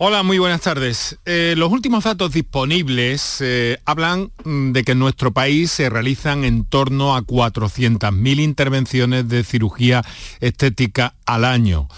[0.00, 1.18] Hola, muy buenas tardes.
[1.24, 6.44] Eh, los últimos datos disponibles eh, hablan mm, de que en nuestro país se realizan
[6.44, 10.04] en torno a 400.000 intervenciones de cirugía
[10.38, 11.88] estética al año.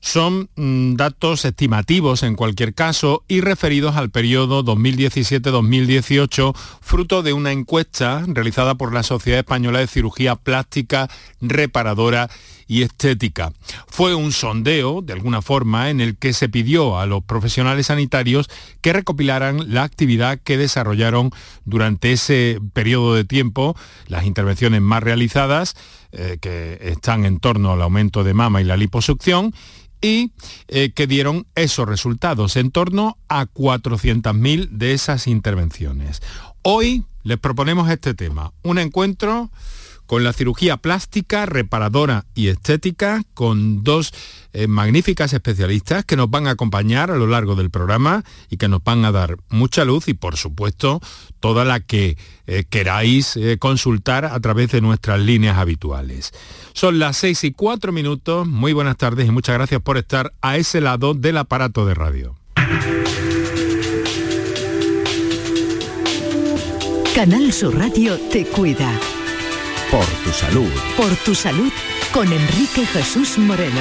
[0.00, 7.52] Son mm, datos estimativos en cualquier caso y referidos al periodo 2017-2018, fruto de una
[7.52, 11.08] encuesta realizada por la Sociedad Española de Cirugía Plástica
[11.40, 12.28] Reparadora
[12.68, 13.52] y estética.
[13.88, 18.48] Fue un sondeo, de alguna forma, en el que se pidió a los profesionales sanitarios
[18.82, 21.30] que recopilaran la actividad que desarrollaron
[21.64, 23.74] durante ese periodo de tiempo,
[24.06, 25.74] las intervenciones más realizadas,
[26.12, 29.54] eh, que están en torno al aumento de mama y la liposucción,
[30.00, 30.30] y
[30.68, 36.22] eh, que dieron esos resultados, en torno a 400.000 de esas intervenciones.
[36.62, 39.50] Hoy les proponemos este tema, un encuentro
[40.08, 44.14] con la cirugía plástica, reparadora y estética, con dos
[44.54, 48.68] eh, magníficas especialistas que nos van a acompañar a lo largo del programa y que
[48.68, 51.02] nos van a dar mucha luz y, por supuesto,
[51.40, 56.32] toda la que eh, queráis eh, consultar a través de nuestras líneas habituales.
[56.72, 58.48] Son las seis y cuatro minutos.
[58.48, 62.34] Muy buenas tardes y muchas gracias por estar a ese lado del aparato de radio.
[67.14, 68.90] Canal Sur Radio te cuida.
[69.90, 70.70] Por tu salud.
[70.98, 71.72] Por tu salud
[72.12, 73.80] con Enrique Jesús Moreno.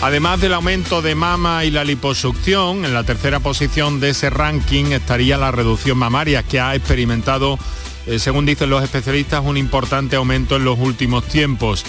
[0.00, 4.86] Además del aumento de mama y la liposucción, en la tercera posición de ese ranking
[4.86, 7.58] estaría la reducción mamaria, que ha experimentado,
[8.06, 11.84] eh, según dicen los especialistas, un importante aumento en los últimos tiempos.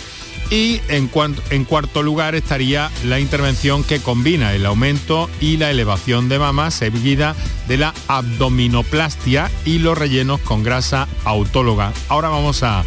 [0.49, 6.39] Y en, cuarto lugar estaría la intervención que combina el aumento y la elevación de
[6.39, 7.35] mama seguida
[7.67, 11.91] de la abdominoplastia y los rellenos con grasa autóloga.
[12.07, 12.83] Ahora vamos a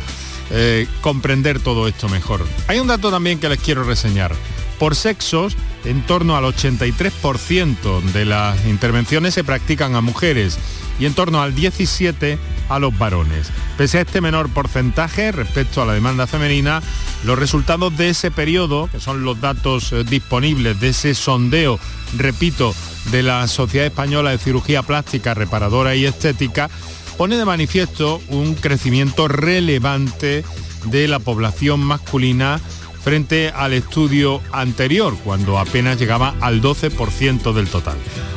[0.50, 2.46] eh, comprender todo esto mejor.
[2.68, 4.32] Hay un dato también que les quiero reseñar.
[4.78, 10.58] Por sexos, en torno al 83% de las intervenciones se practican a mujeres
[10.98, 13.50] y en torno al 17% a los varones.
[13.76, 16.82] Pese a este menor porcentaje respecto a la demanda femenina,
[17.24, 21.78] los resultados de ese periodo, que son los datos eh, disponibles de ese sondeo,
[22.16, 22.74] repito,
[23.10, 26.70] de la Sociedad Española de Cirugía Plástica, Reparadora y Estética,
[27.16, 30.44] pone de manifiesto un crecimiento relevante
[30.84, 32.60] de la población masculina
[33.06, 37.96] frente al estudio anterior, cuando apenas llegaba al 12% del total.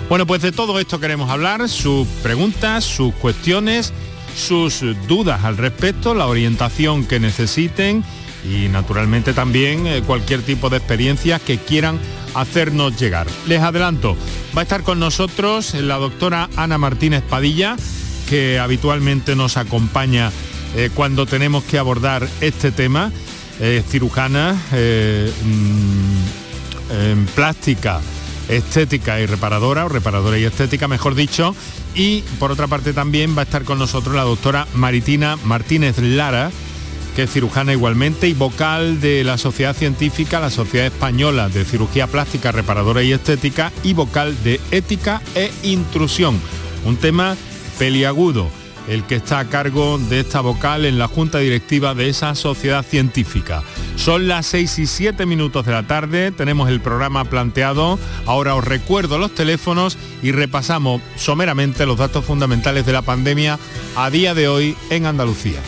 [0.10, 3.92] Bueno, pues de todo esto queremos hablar, sus preguntas, sus cuestiones,
[4.38, 8.04] sus dudas al respecto, la orientación que necesiten
[8.48, 11.98] y naturalmente también eh, cualquier tipo de experiencias que quieran
[12.36, 13.26] hacernos llegar.
[13.48, 14.16] Les adelanto,
[14.56, 17.76] va a estar con nosotros la doctora Ana Martínez Padilla,
[18.30, 20.32] que habitualmente nos acompaña
[20.76, 23.12] eh, cuando tenemos que abordar este tema
[23.88, 28.00] cirujana eh, mm, plástica,
[28.48, 31.56] estética y reparadora, o reparadora y estética, mejor dicho.
[31.96, 36.52] Y por otra parte también va a estar con nosotros la doctora Maritina Martínez Lara,
[37.16, 42.08] que es cirujana igualmente y vocal de la Sociedad Científica, la Sociedad Española de Cirugía
[42.08, 46.40] Plástica, Reparadora y Estética y vocal de Ética e Intrusión.
[46.86, 47.36] Un tema
[47.78, 48.50] peliagudo
[48.90, 52.84] el que está a cargo de esta vocal en la junta directiva de esa sociedad
[52.84, 53.64] científica.
[53.96, 58.66] Son las 6 y 7 minutos de la tarde, tenemos el programa planteado, ahora os
[58.66, 63.60] recuerdo los teléfonos y repasamos someramente los datos fundamentales de la pandemia
[63.96, 65.60] a día de hoy en Andalucía.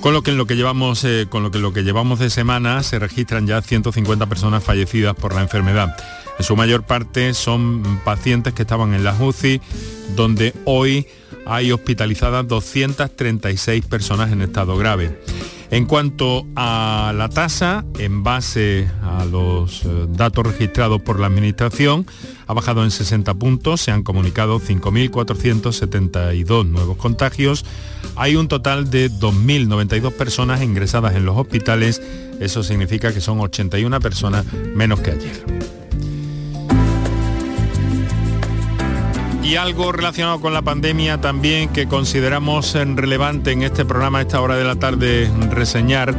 [0.00, 2.30] con lo que en lo que llevamos, eh, con lo que, lo que llevamos de
[2.30, 5.96] semana se registran ya 150 personas fallecidas por la enfermedad.
[6.38, 9.60] En su mayor parte son pacientes que estaban en la UCI,
[10.14, 11.06] donde hoy
[11.46, 15.20] hay hospitalizadas 236 personas en estado grave.
[15.70, 22.06] En cuanto a la tasa, en base a los eh, datos registrados por la Administración,
[22.46, 27.66] ha bajado en 60 puntos, se han comunicado 5.472 nuevos contagios,
[28.16, 32.00] hay un total de 2.092 personas ingresadas en los hospitales,
[32.40, 35.77] eso significa que son 81 personas menos que ayer.
[39.48, 44.42] Y algo relacionado con la pandemia también que consideramos relevante en este programa a esta
[44.42, 46.14] hora de la tarde reseñar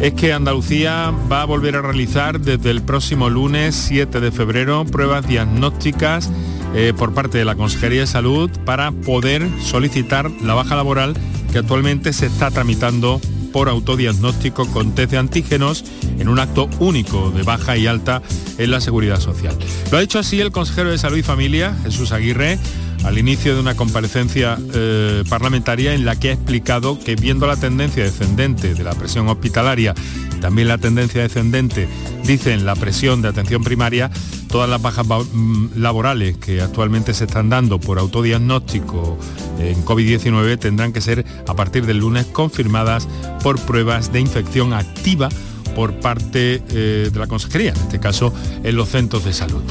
[0.00, 4.84] es que Andalucía va a volver a realizar desde el próximo lunes 7 de febrero
[4.84, 6.28] pruebas diagnósticas
[6.74, 11.14] eh, por parte de la Consejería de Salud para poder solicitar la baja laboral
[11.52, 13.20] que actualmente se está tramitando
[13.56, 15.82] por autodiagnóstico con test de antígenos
[16.18, 18.20] en un acto único de baja y alta
[18.58, 19.56] en la seguridad social.
[19.90, 22.58] Lo ha dicho así el consejero de Salud y Familia, Jesús Aguirre,
[23.04, 27.56] al inicio de una comparecencia eh, parlamentaria en la que ha explicado que viendo la
[27.56, 29.94] tendencia descendente de la presión hospitalaria,
[30.40, 31.88] también la tendencia descendente,
[32.24, 34.10] dicen la presión de atención primaria,
[34.48, 39.18] todas las bajas mm, laborales que actualmente se están dando por autodiagnóstico
[39.58, 43.08] en COVID-19 tendrán que ser a partir del lunes confirmadas
[43.42, 45.28] por pruebas de infección activa
[45.74, 48.32] por parte eh, de la consejería, en este caso
[48.64, 49.62] en los centros de salud.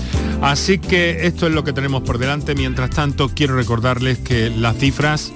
[0.42, 2.54] Así que esto es lo que tenemos por delante.
[2.54, 5.32] Mientras tanto, quiero recordarles que las cifras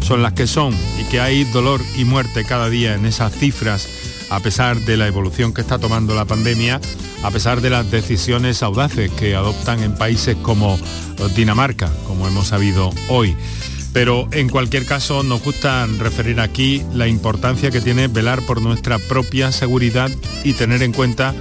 [0.00, 3.88] son las que son y que hay dolor y muerte cada día en esas cifras
[4.30, 6.80] a pesar de la evolución que está tomando la pandemia,
[7.22, 10.78] a pesar de las decisiones audaces que adoptan en países como
[11.34, 13.36] Dinamarca, como hemos sabido hoy.
[13.92, 18.98] Pero en cualquier caso nos gusta referir aquí la importancia que tiene velar por nuestra
[18.98, 20.10] propia seguridad
[20.44, 21.34] y tener en cuenta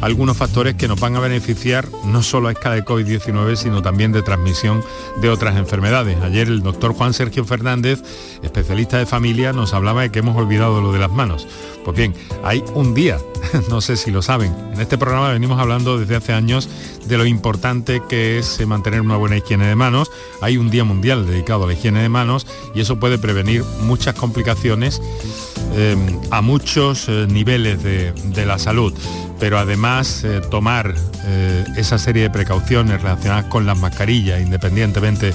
[0.00, 4.12] algunos factores que nos van a beneficiar no solo a escala de COVID-19, sino también
[4.12, 4.82] de transmisión
[5.20, 6.18] de otras enfermedades.
[6.22, 8.02] Ayer el doctor Juan Sergio Fernández,
[8.42, 11.46] especialista de familia, nos hablaba de que hemos olvidado lo de las manos.
[11.84, 12.14] Pues bien,
[12.44, 13.18] hay un día,
[13.70, 16.68] no sé si lo saben, en este programa venimos hablando desde hace años
[17.06, 20.10] de lo importante que es mantener una buena higiene de manos.
[20.42, 24.14] Hay un día mundial dedicado a la higiene de manos y eso puede prevenir muchas
[24.14, 25.00] complicaciones
[25.74, 25.96] eh,
[26.30, 28.92] a muchos eh, niveles de la salud
[29.38, 30.94] pero además eh, tomar
[31.24, 35.34] eh, esa serie de precauciones relacionadas con las mascarillas, independientemente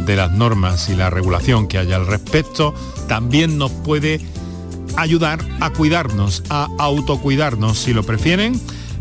[0.00, 2.74] de las normas y la regulación que haya al respecto,
[3.08, 4.20] también nos puede
[4.96, 8.60] ayudar a cuidarnos, a autocuidarnos si lo prefieren,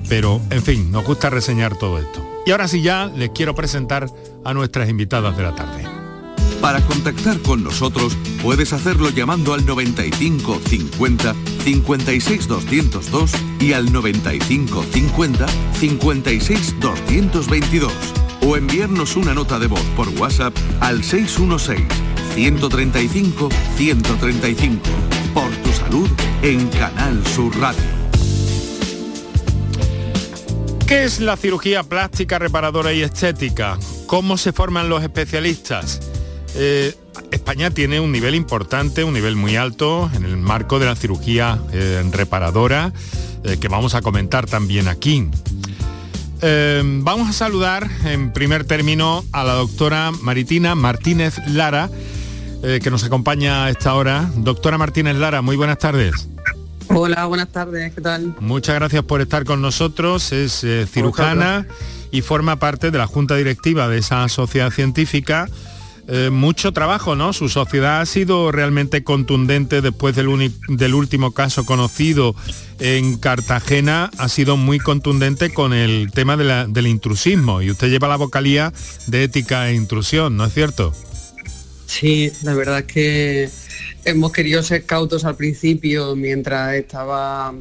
[0.09, 2.23] pero en fin, nos gusta reseñar todo esto.
[2.45, 4.09] Y ahora sí ya les quiero presentar
[4.43, 5.82] a nuestras invitadas de la tarde.
[6.63, 14.85] Para contactar con nosotros puedes hacerlo llamando al 95 50 56 202 y al 95
[14.89, 17.91] 50 56 222
[18.47, 21.85] o enviarnos una nota de voz por WhatsApp al 616
[22.33, 24.79] 135 135
[25.33, 26.09] por tu salud
[26.43, 27.83] en Canal Sur Radio.
[30.87, 33.77] ¿Qué es la cirugía plástica reparadora y estética?
[34.07, 35.99] ¿Cómo se forman los especialistas?
[36.55, 36.95] Eh,
[37.31, 41.59] España tiene un nivel importante, un nivel muy alto en el marco de la cirugía
[41.71, 42.93] eh, reparadora
[43.43, 45.29] eh, que vamos a comentar también aquí.
[46.41, 51.89] vamos a saludar en primer término a la doctora Maritina Martínez Lara,
[52.61, 54.29] que nos acompaña a esta hora.
[54.35, 56.27] Doctora Martínez Lara, muy buenas tardes.
[56.89, 58.35] Hola, buenas tardes, ¿qué tal?
[58.39, 60.31] Muchas gracias por estar con nosotros.
[60.31, 61.65] Es cirujana
[62.11, 65.47] y forma parte de la junta directiva de esa sociedad científica
[66.07, 67.31] eh, mucho trabajo, ¿no?
[67.31, 72.35] Su sociedad ha sido realmente contundente después del, del último caso conocido
[72.79, 78.17] en Cartagena, ha sido muy contundente con el tema del intrusismo y usted lleva la
[78.17, 78.73] vocalía
[79.07, 80.93] de ética e intrusión, ¿no es cierto?
[81.85, 83.49] Sí, la verdad es que
[84.03, 87.53] hemos querido ser cautos al principio mientras estaba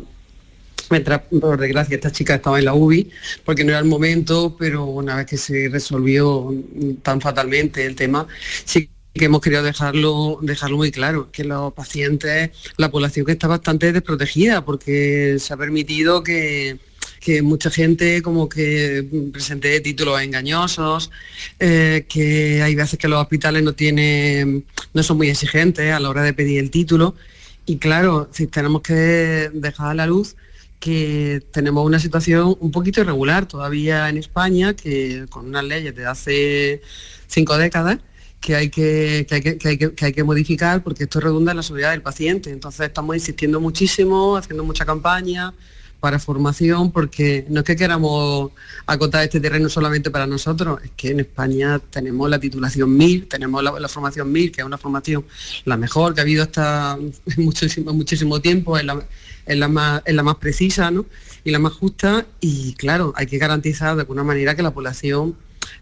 [0.93, 3.11] mientras por desgracia esta chica estaba en la UBI,
[3.45, 6.55] porque no era el momento, pero una vez que se resolvió
[7.03, 8.27] tan fatalmente el tema,
[8.65, 13.47] sí que hemos querido dejarlo, dejarlo muy claro, que los pacientes, la población que está
[13.47, 16.79] bastante desprotegida, porque se ha permitido que,
[17.43, 21.11] mucha gente como que presente títulos engañosos,
[21.61, 26.11] eh, que hay veces que los hospitales no tienen, no son muy exigentes a la
[26.11, 27.15] hora de pedir el título.
[27.65, 30.35] Y claro, si tenemos que dejar a la luz
[30.83, 36.07] que tenemos una situación un poquito irregular todavía en España, que con unas leyes de
[36.07, 36.83] hace
[37.29, 38.01] cinco décadas,
[38.41, 42.51] que hay que, hay que, modificar porque esto redunda en la seguridad del paciente.
[42.51, 45.55] Entonces estamos insistiendo muchísimo, haciendo mucha campaña
[46.01, 48.51] para formación, porque no es que queramos
[48.85, 53.63] acotar este terreno solamente para nosotros, es que en España tenemos la titulación 1000, tenemos
[53.63, 55.25] la, formación 1000, que es una formación
[55.65, 56.99] la mejor que ha habido hasta
[57.37, 59.01] muchísimo, muchísimo tiempo, la,
[59.47, 60.93] es la más, la más precisa
[61.45, 65.37] y la más justa y claro, hay que garantizar de alguna manera que la población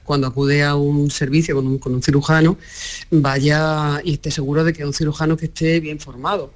[0.05, 2.59] cuando acude a un servicio con un, con un cirujano
[3.11, 6.52] vaya y esté seguro de que es un cirujano que esté bien formado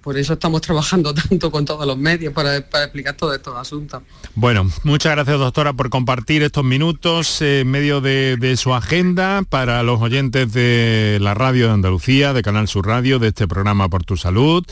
[0.00, 4.02] por eso estamos trabajando tanto con todos los medios para, explicar todos estos asuntos.
[4.34, 9.82] Bueno, muchas gracias doctora por compartir estos minutos en medio de, de, su agenda para
[9.82, 14.04] los oyentes de la radio de Andalucía, de Canal Sur Radio, de este programa Por
[14.04, 14.64] tu Salud.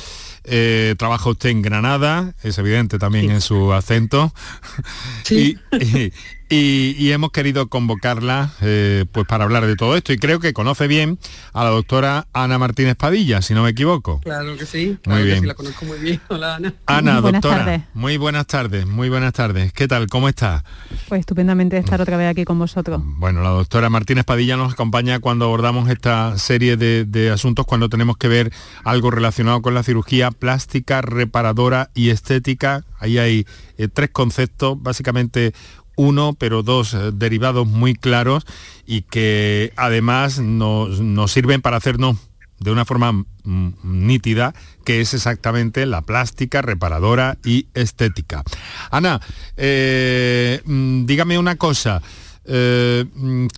[0.45, 4.33] Eh, trabaja usted en Granada, es evidente también en su acento.
[5.25, 5.59] Sí.
[5.81, 6.13] Y,
[6.51, 11.19] hemos querido convocarla eh, pues para hablar de todo esto y creo que conoce bien
[11.53, 14.21] a la doctora Ana Martínez Padilla, si no me equivoco.
[14.21, 15.47] Claro que sí, muy bien.
[15.47, 16.21] la conozco muy bien.
[16.29, 16.75] Hola Ana.
[16.87, 19.73] Ana, doctora, muy buenas tardes, muy buenas tardes.
[19.73, 20.07] ¿Qué tal?
[20.09, 20.65] ¿Cómo está?
[21.09, 23.03] Pues estupendamente estar otra vez aquí con vosotros.
[23.05, 28.17] Bueno, la doctora Martínez Padilla nos acompaña cuando abordamos esta serie de, asuntos, cuando tenemos
[28.17, 28.53] que ver
[28.85, 32.85] algo relacionado con la cirugía plástica, reparadora y estética.
[32.99, 35.53] Ahí hay eh, tres conceptos, básicamente
[35.99, 38.47] uno, pero dos eh, derivados muy claros
[38.87, 42.17] y que además nos, sirven para hacernos
[42.61, 48.45] de una forma mm, nítida, que es exactamente la plástica, reparadora y estética.
[48.91, 49.21] Ana,
[49.57, 52.01] eh, mm, dígame una cosa.
[52.51, 53.05] Eh,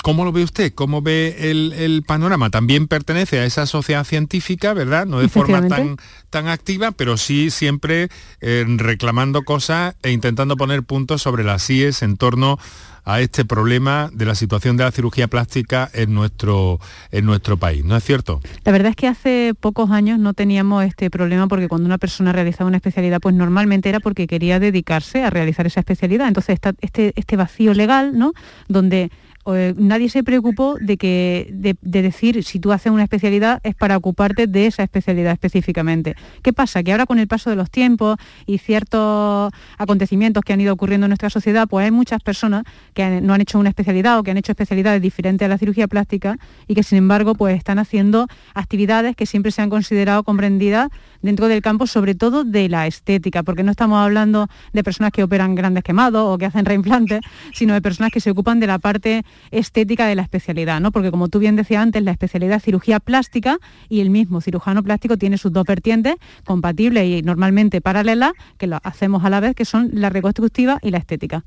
[0.02, 0.72] ¿Cómo lo ve usted?
[0.74, 2.50] ¿Cómo ve el, panorama?
[2.50, 5.06] También pertenece a esa sociedad científica, ¿verdad?
[5.06, 5.96] No de forma tan,
[6.28, 8.08] tan activa, pero sí siempre
[8.40, 12.58] eh, reclamando cosas e intentando poner puntos sobre las IES en torno
[13.04, 16.80] a este problema de la situación de la cirugía plástica en nuestro,
[17.10, 18.40] en nuestro país, ¿no es cierto?
[18.64, 22.32] La verdad es que hace pocos años no teníamos este problema porque cuando una persona
[22.32, 26.28] realizaba una especialidad, pues normalmente era porque quería dedicarse a realizar esa especialidad.
[26.28, 28.32] Entonces está este, este vacío legal, ¿no?
[28.68, 29.10] Donde
[29.46, 33.96] eh, nadie se preocupó de, que, de, decir si tú haces una especialidad es para
[33.96, 36.14] ocuparte de esa especialidad específicamente.
[36.42, 36.82] ¿Qué pasa?
[36.82, 41.06] Que ahora con el paso de los tiempos y ciertos acontecimientos que han ido ocurriendo
[41.06, 44.30] en nuestra sociedad, pues hay muchas personas que no han hecho una especialidad o que
[44.30, 48.26] han hecho especialidades diferentes a la cirugía plástica y que sin embargo pues están haciendo
[48.54, 50.90] actividades que siempre se han considerado comprendidas
[51.22, 55.22] dentro del campo, sobre todo de la estética, porque no estamos hablando de personas que
[55.22, 57.20] operan grandes quemados o que hacen reimplantes,
[57.52, 60.92] sino de personas que se ocupan de la parte estética de la especialidad, ¿no?
[60.92, 63.58] Porque como tú bien decías antes, la especialidad es cirugía plástica
[63.88, 68.78] y el mismo cirujano plástico tiene sus dos vertientes compatibles y normalmente paralelas, que lo
[68.82, 71.44] hacemos a la vez, que son la reconstructiva y la estética.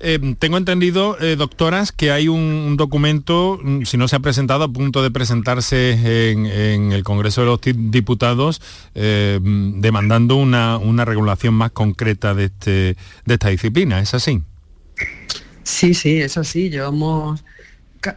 [0.00, 4.64] Eh, tengo entendido, eh, doctoras, que hay un, documento, mm, si no se ha presentado,
[4.64, 8.60] a punto de presentarse en, el Congreso de los Diputados,
[8.94, 14.00] eh, mm, demandando una, una regulación más concreta de, este, de esta disciplina.
[14.00, 14.42] ¿Es así?
[15.68, 16.70] Sí, sí, es así.
[16.70, 17.44] Llevamos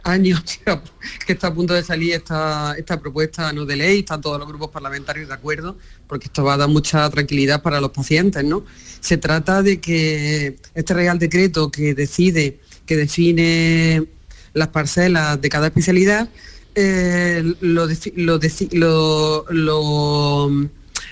[0.04, 0.42] años
[1.26, 4.48] que está a punto de salir esta, esta propuesta no de ley, están todos los
[4.48, 5.76] grupos parlamentarios de acuerdo,
[6.08, 8.64] porque esto va a dar mucha tranquilidad para los pacientes, ¿no?
[9.00, 14.06] Se trata de que este Real Decreto que decide, que define
[14.54, 16.30] las parcelas de cada especialidad,
[16.74, 17.86] eh, lo,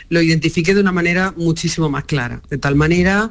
[0.09, 3.31] lo identifique de una manera muchísimo más clara, de tal manera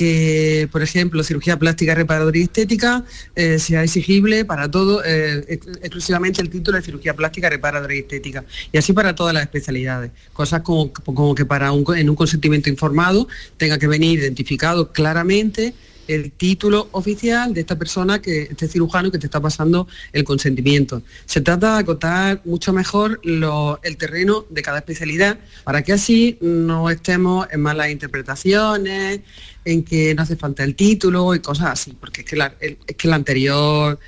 [0.00, 3.04] que, por ejemplo, cirugía plástica, reparadora y estética
[3.36, 5.44] eh, sea exigible para todo, eh,
[5.82, 8.46] exclusivamente el título de cirugía plástica, reparadora y estética.
[8.72, 10.10] Y así para todas las especialidades.
[10.32, 13.28] Cosas como, como que para un, en un consentimiento informado
[13.58, 15.74] tenga que venir identificado claramente
[16.08, 21.02] el título oficial de esta persona, que este cirujano que te está pasando el consentimiento.
[21.26, 26.90] Se trata de acotar mucho mejor el terreno de cada especialidad para que así no
[26.90, 29.20] estemos en malas interpretaciones,
[29.64, 32.96] en que no hace falta el título y cosas así, porque es que la, es
[32.96, 33.98] que la anterior,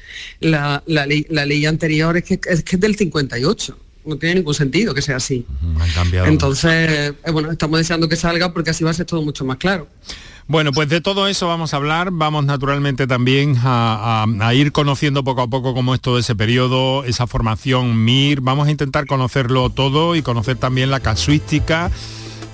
[0.40, 5.02] la, ley, anterior es que, es que es del 58 no tiene ningún sentido que
[5.02, 5.46] sea así.
[6.26, 9.58] Entonces, eh, bueno, estamos deseando que salga porque así va a ser todo mucho más
[9.58, 9.86] claro.
[10.48, 15.42] Bueno, pues de todo eso vamos a hablar, vamos naturalmente también a, ir conociendo poco
[15.42, 20.16] a poco cómo es todo ese periodo, esa formación MIR, vamos a intentar conocerlo todo
[20.16, 21.90] y conocer también la casuística,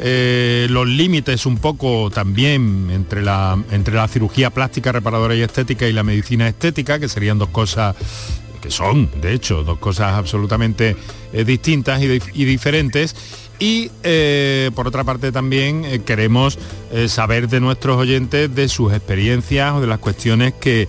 [0.00, 5.88] eh, los límites un poco también entre la, entre la cirugía plástica, reparadora y estética
[5.88, 7.97] y la medicina estética, que serían dos cosas
[8.61, 10.95] que son, de hecho, dos cosas absolutamente
[11.33, 16.58] eh, distintas y diferentes y eh, por otra parte también eh, queremos
[16.92, 20.88] eh, saber de nuestros oyentes de sus experiencias o de las cuestiones que,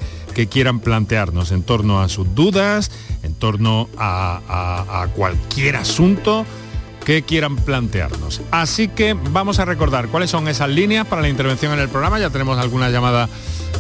[0.50, 2.92] quieran plantearnos en torno a sus dudas,
[3.24, 6.46] en torno a cualquier asunto
[7.10, 8.42] que quieran plantearnos.
[8.52, 12.20] Así que vamos a recordar cuáles son esas líneas para la intervención en el programa.
[12.20, 13.28] Ya tenemos alguna llamada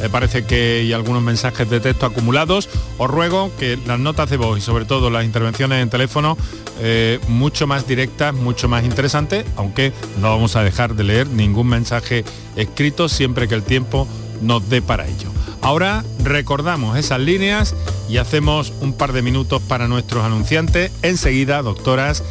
[0.01, 2.69] eh, parece que hay algunos mensajes de texto acumulados.
[2.97, 6.37] Os ruego que las notas de voz y sobre todo las intervenciones en teléfono
[6.81, 9.91] eh, mucho más directas, mucho más interesantes, aunque
[10.21, 12.23] no vamos a dejar de leer ningún mensaje
[12.55, 14.07] escrito siempre que el tiempo
[14.41, 15.29] nos dé para ello.
[15.61, 17.75] Ahora recordamos esas líneas
[18.07, 20.91] y hacemos un par de minutos para nuestros anunciantes.
[21.01, 22.23] Enseguida, doctoras,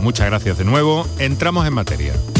[0.00, 2.14] muchas gracias de nuevo, entramos en materia.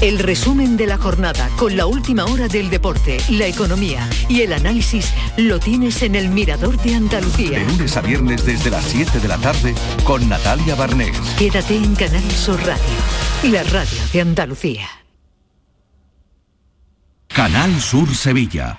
[0.00, 4.52] El resumen de la jornada con la última hora del deporte, la economía y el
[4.52, 7.58] análisis lo tienes en el Mirador de Andalucía.
[7.58, 9.74] De lunes a viernes desde las 7 de la tarde
[10.04, 11.18] con Natalia Barnés.
[11.38, 12.82] Quédate en Canal Sur Radio,
[13.44, 14.86] la radio de Andalucía.
[17.28, 18.78] Canal Sur Sevilla.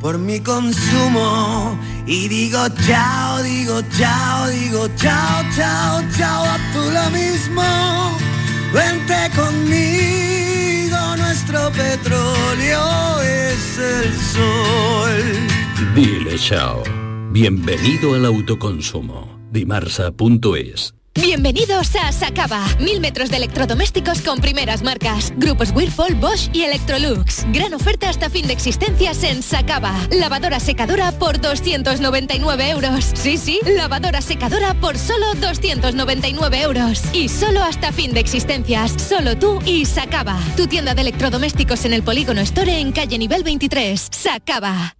[0.00, 7.10] por mi consumo y digo chao, digo chao, digo chao, chao, chao, a tú lo
[7.10, 7.62] mismo.
[8.72, 15.94] Vente conmigo, nuestro petróleo es el sol.
[15.94, 16.82] Dile chao.
[17.32, 19.38] Bienvenido al autoconsumo.
[19.52, 22.64] Dimarsa.es Bienvenidos a Sacaba.
[22.78, 25.32] Mil metros de electrodomésticos con primeras marcas.
[25.36, 27.44] Grupos Whirlpool, Bosch y Electrolux.
[27.52, 29.92] Gran oferta hasta fin de existencias en Sacaba.
[30.12, 33.10] Lavadora secadora por 299 euros.
[33.14, 37.02] Sí, sí, lavadora secadora por solo 299 euros.
[37.12, 38.92] Y solo hasta fin de existencias.
[38.92, 40.38] Solo tú y Sacaba.
[40.56, 44.08] Tu tienda de electrodomésticos en el Polígono Store en calle nivel 23.
[44.12, 44.99] Sacaba.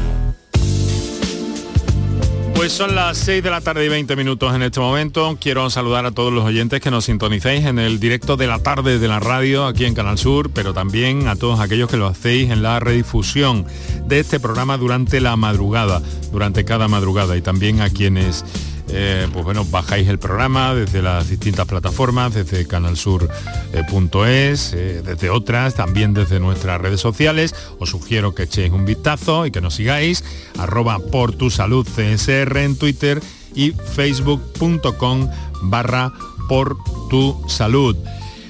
[2.61, 5.35] Pues son las 6 de la tarde y 20 minutos en este momento.
[5.41, 8.99] Quiero saludar a todos los oyentes que nos sintonicéis en el directo de la tarde
[8.99, 12.51] de la radio aquí en Canal Sur, pero también a todos aquellos que lo hacéis
[12.51, 13.65] en la redifusión
[14.05, 18.45] de este programa durante la madrugada, durante cada madrugada y también a quienes
[18.93, 25.75] eh, pues bueno, bajáis el programa desde las distintas plataformas, desde canalsur.es, eh, desde otras,
[25.75, 27.55] también desde nuestras redes sociales.
[27.79, 30.23] Os sugiero que echéis un vistazo y que nos sigáis,
[30.57, 33.21] arroba por tu salud CSR en Twitter
[33.55, 35.29] y facebook.com
[35.63, 36.11] barra
[36.47, 36.77] por
[37.09, 37.95] tu salud.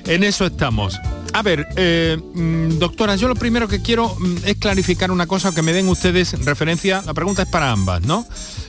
[0.06, 1.00] En eso estamos.
[1.34, 5.54] A ver, eh, mm, doctora, yo lo primero que quiero mm, es clarificar una cosa,
[5.54, 7.02] que me den ustedes referencia.
[7.06, 8.26] La pregunta es para ambas, ¿no?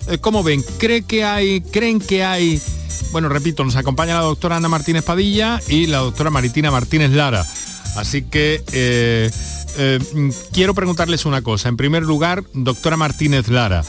[0.09, 0.65] Eh, ¿Cómo ven?
[0.79, 2.61] ¿Cree que hay, ¿Creen que hay...
[3.11, 7.45] Bueno, repito, nos acompaña la doctora Ana Martínez Padilla y la doctora Maritina Martínez Lara.
[7.97, 9.31] Así que eh,
[10.15, 11.69] mm, quiero preguntarles una cosa.
[11.69, 13.85] En primer lugar, doctora Martínez Lara,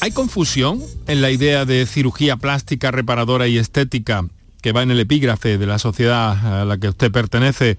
[0.00, 4.24] ¿hay confusión en la idea de cirugía plástica, reparadora y estética
[4.60, 7.78] que va en el epígrafe de la sociedad a la que usted pertenece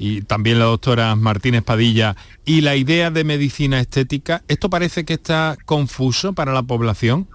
[0.00, 2.16] y también la doctora Martínez Padilla,
[2.46, 7.28] y la idea de medicina estética, ¿esto parece que está confuso para la población?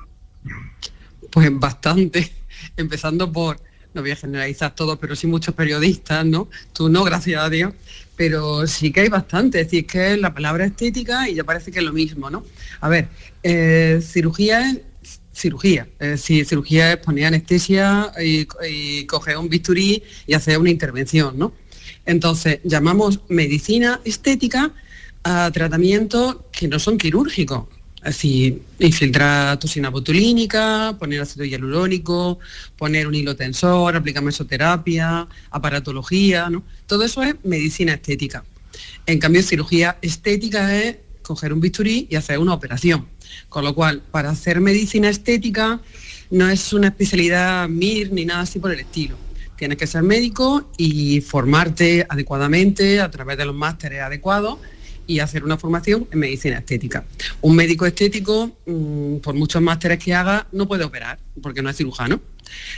[1.29, 2.34] Pues bastante,
[2.75, 3.62] empezando por,
[3.93, 6.49] no voy a generalizar todo, pero sí muchos periodistas, ¿no?
[6.73, 7.71] Tú no, gracias a Dios,
[8.15, 11.77] pero sí que hay bastante, es decir, que la palabra estética y ya parece que
[11.77, 12.43] es lo mismo, ¿no?
[12.81, 13.10] A ver,
[13.43, 14.75] eh, cirugía
[15.35, 15.87] cirugía.
[15.99, 18.45] Es cirugía es poner anestesia y,
[19.05, 21.53] coger un bisturí y hacer una intervención, ¿no?
[22.05, 24.71] Entonces, llamamos medicina estética
[25.23, 27.65] a tratamientos que no son quirúrgicos.
[28.03, 32.37] Decir, infiltrar toxina botulínica, poner ácido hialurónico,
[32.77, 36.63] poner un hilo tensor, aplicar mesoterapia, aparatología, ¿no?
[36.85, 38.45] Todo eso es medicina estética.
[39.07, 43.07] En cambio, cirugía estética es coger un bisturí y hacer una operación.
[43.49, 45.79] Con lo cual, para hacer medicina estética
[46.31, 49.15] no es una especialidad MIR ni nada así por el estilo.
[49.55, 54.57] Tienes que ser médico y formarte adecuadamente a través de los másteres adecuados
[55.07, 57.05] y hacer una formación en medicina estética.
[57.41, 61.77] Un médico estético, mm, por muchos másteres que haga, no puede operar porque no es
[61.77, 62.19] cirujano.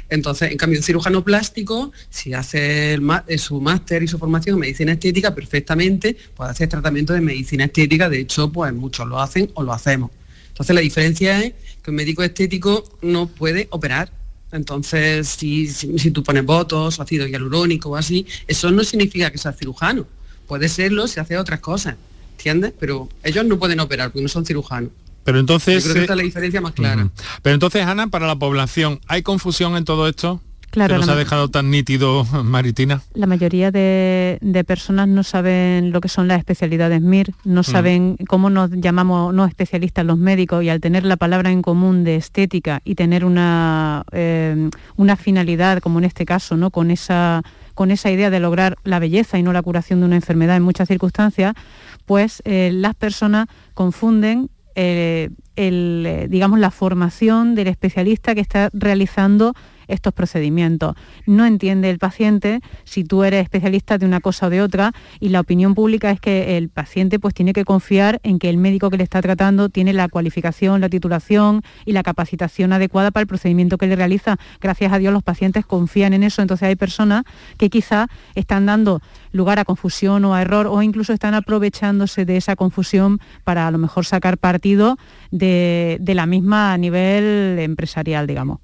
[0.09, 4.59] Entonces, en cambio, un cirujano plástico, si hace eh, su máster y su formación en
[4.61, 8.09] medicina estética, perfectamente puede hacer tratamiento de medicina estética.
[8.09, 10.11] De hecho, pues muchos lo hacen o lo hacemos.
[10.57, 14.11] Entonces la diferencia es que un médico estético no puede operar.
[14.51, 15.67] Entonces, si,
[16.11, 20.07] tú pones votos, ácido hialurónico o así, eso no significa que sea cirujano.
[20.47, 21.95] Puede serlo si hace otras cosas,
[22.31, 22.73] ¿entiendes?
[22.79, 24.89] Pero ellos no pueden operar porque no son cirujanos.
[25.23, 25.83] Pero entonces...
[25.83, 27.07] Yo creo que esta es la diferencia más clara.
[27.43, 30.41] Pero entonces, Ana, para la población, ¿hay confusión en todo esto?
[30.69, 33.01] Claro, ¿Qué nos ha dejado tan nítido, Maritina?
[33.13, 37.63] La mayoría de, personas no saben lo que son las especialidades MIR, no mm.
[37.63, 42.03] saben cómo nos llamamos no especialistas los médicos y al tener la palabra en común
[42.03, 46.69] de estética y tener una, eh, una finalidad, como en este caso, ¿no?
[46.69, 50.15] con, esa, con esa idea de lograr la belleza y no la curación de una
[50.15, 51.53] enfermedad en muchas circunstancias,
[52.05, 59.55] pues eh, las personas confunden eh, el, digamos, la formación del especialista que está realizando
[59.87, 60.95] estos procedimientos.
[61.25, 65.29] No entiende el paciente si tú eres especialista de una cosa o de otra y
[65.29, 68.89] la opinión pública es que el paciente pues tiene que confiar en que el médico
[68.89, 73.27] que le está tratando tiene la cualificación, la titulación y la capacitación adecuada para el
[73.27, 74.37] procedimiento que le realiza.
[74.61, 77.23] Gracias a Dios los pacientes confían en eso, entonces hay personas
[77.57, 79.01] que quizá están dando
[79.37, 83.71] lugar a confusión o a error o incluso están aprovechándose de esa confusión para a
[83.71, 84.97] lo mejor sacar partido
[85.31, 88.59] de, la misma a nivel empresarial, digamos.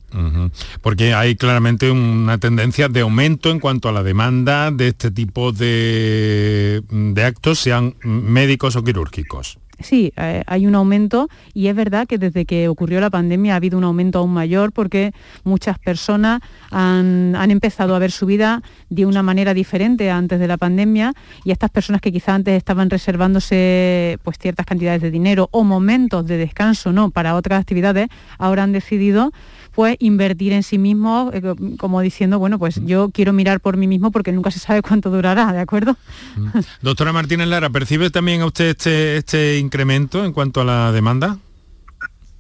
[0.82, 5.52] Porque hay claramente una tendencia de aumento en cuanto a la demanda de este tipo
[5.52, 12.08] de, de actos, sean médicos o quirúrgicos sí, eh, hay un aumento y es verdad
[12.08, 16.42] que desde que ocurrió la pandemia ha habido un aumento aún mayor porque muchas personas
[16.72, 21.52] han, empezado a ver su vida de una manera diferente antes de la pandemia y
[21.52, 26.38] estas personas que quizá antes estaban reservándose pues ciertas cantidades de dinero o momentos de
[26.38, 28.08] descanso no para otras actividades,
[28.38, 29.32] ahora han decidido
[29.74, 31.42] pues invertir en sí mismo, eh,
[31.78, 32.86] como diciendo, bueno, pues mm.
[32.86, 35.98] yo quiero mirar por mí mismo porque nunca se sabe cuánto durará, ¿de acuerdo?
[36.38, 36.60] Mm.
[36.82, 41.38] Doctora Martínez Lara, ¿percibe también a usted este, este incremento en cuanto a la demanda?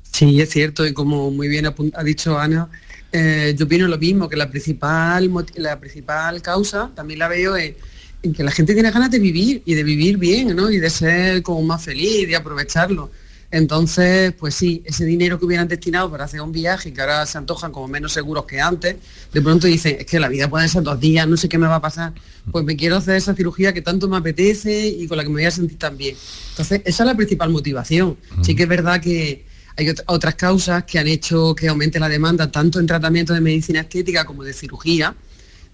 [0.03, 2.69] Sí, es cierto, y como muy bien ha dicho Ana,
[3.11, 7.75] eh, yo opino lo mismo, que la principal, la principal causa también la veo en,
[8.21, 10.69] en, que la gente tiene ganas de vivir y de vivir bien, ¿no?
[10.69, 13.09] Y de ser como más feliz, de aprovecharlo.
[13.53, 17.37] Entonces, pues sí, ese dinero que hubieran destinado para hacer un viaje que ahora se
[17.37, 18.95] antojan como menos seguros que antes,
[19.31, 21.67] de pronto dicen, es que la vida puede ser dos días, no sé qué me
[21.67, 22.13] va a pasar,
[22.51, 25.35] pues me quiero hacer esa cirugía que tanto me apetece y con la que me
[25.35, 26.15] voy a sentir tan bien.
[26.49, 28.17] Entonces, esa es la principal motivación.
[28.41, 29.45] Sí que es verdad que
[29.77, 33.81] hay otras causas que han hecho que aumente la demanda tanto en tratamiento de medicina
[33.81, 35.15] estética como de cirugía,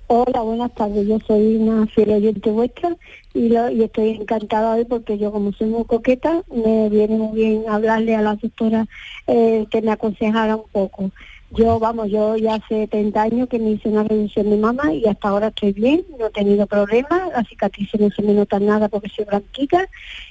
[0.07, 1.07] Hola, buenas tardes.
[1.07, 2.95] Yo soy una fiel oyente vuestra
[3.33, 8.15] y, estoy encantada hoy porque yo como soy muy coqueta, me viene muy bien hablarle
[8.15, 8.85] a la doctora
[9.25, 11.09] eh, que me aconsejara un poco.
[11.51, 15.05] Yo, vamos, yo ya hace 70 años que me hice una reducción de mama y
[15.05, 18.89] hasta ahora estoy bien, no he tenido problemas, las cicatrices no se me notan nada
[18.89, 19.87] porque soy blanquita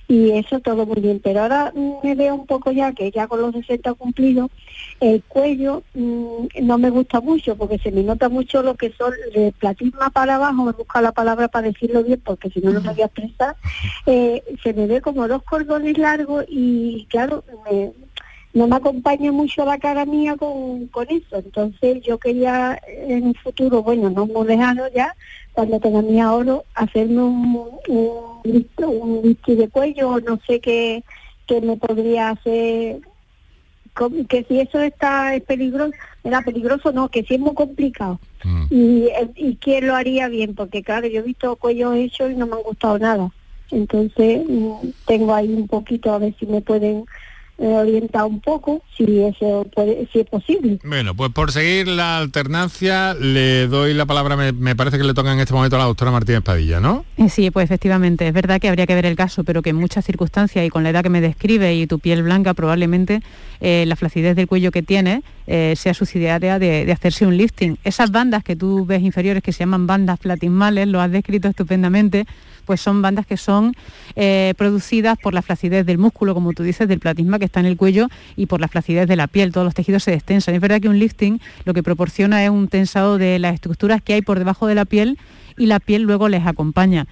[0.08, 1.20] y eso todo muy bien.
[1.22, 1.72] Pero ahora
[2.02, 4.50] me veo un poco ya que ya con los 60 cumplidos,
[5.00, 9.12] el cuello mm, no me gusta mucho porque se me nota mucho lo que son
[9.32, 12.80] de platisma para abajo, me busca la palabra para decirlo bien porque si no no
[12.80, 13.56] me voy a expresar,
[14.06, 17.92] eh, se me ve como dos cordones largos y claro, me,
[18.54, 21.36] no me acompaña mucho la cara mía con, eso.
[21.36, 25.14] Entonces yo quería en un futuro, bueno, no muy lejano ya,
[25.52, 31.02] cuando tenga mi ahorro, hacerme un, un, un, de cuello, no sé qué,
[31.46, 33.00] qué me podría hacer,
[34.28, 38.20] que si eso está es peligroso, era peligroso, no, que si es muy complicado.
[38.44, 38.66] Mm.
[38.70, 42.46] Y, y quién lo haría bien, porque claro, yo he visto cuellos hechos y no
[42.46, 43.30] me han gustado nada.
[43.72, 44.74] Entonces mm,
[45.06, 47.04] tengo ahí un poquito a ver si me pueden
[47.58, 50.78] orienta un poco si eso puede, si es posible.
[50.84, 55.32] Bueno, pues por seguir la alternancia le doy la palabra, me, parece que le toca
[55.32, 57.04] en este momento a la doctora Martínez Padilla, ¿no?
[57.16, 59.76] Eh, sí, pues efectivamente, es verdad que habría que ver el caso, pero que en
[59.76, 63.20] muchas circunstancias y con la edad que me describe y tu piel blanca, probablemente
[63.60, 67.78] eh, la flacidez del cuello que tiene eh, sea subsidiaria de, de, hacerse un lifting.
[67.84, 72.26] Esas bandas que tú ves inferiores que se llaman bandas platismales, lo has descrito estupendamente,
[72.64, 73.74] pues son bandas que son
[74.16, 77.66] eh, producidas por la flacidez del músculo, como tú dices, del platisma que está en
[77.66, 79.52] el cuello y por la flacidez de la piel.
[79.52, 80.54] Todos los tejidos se destensan.
[80.54, 84.14] Es verdad que un lifting lo que proporciona es un tensado de las estructuras que
[84.14, 85.18] hay por debajo de la piel
[85.56, 87.06] y la piel luego les acompaña.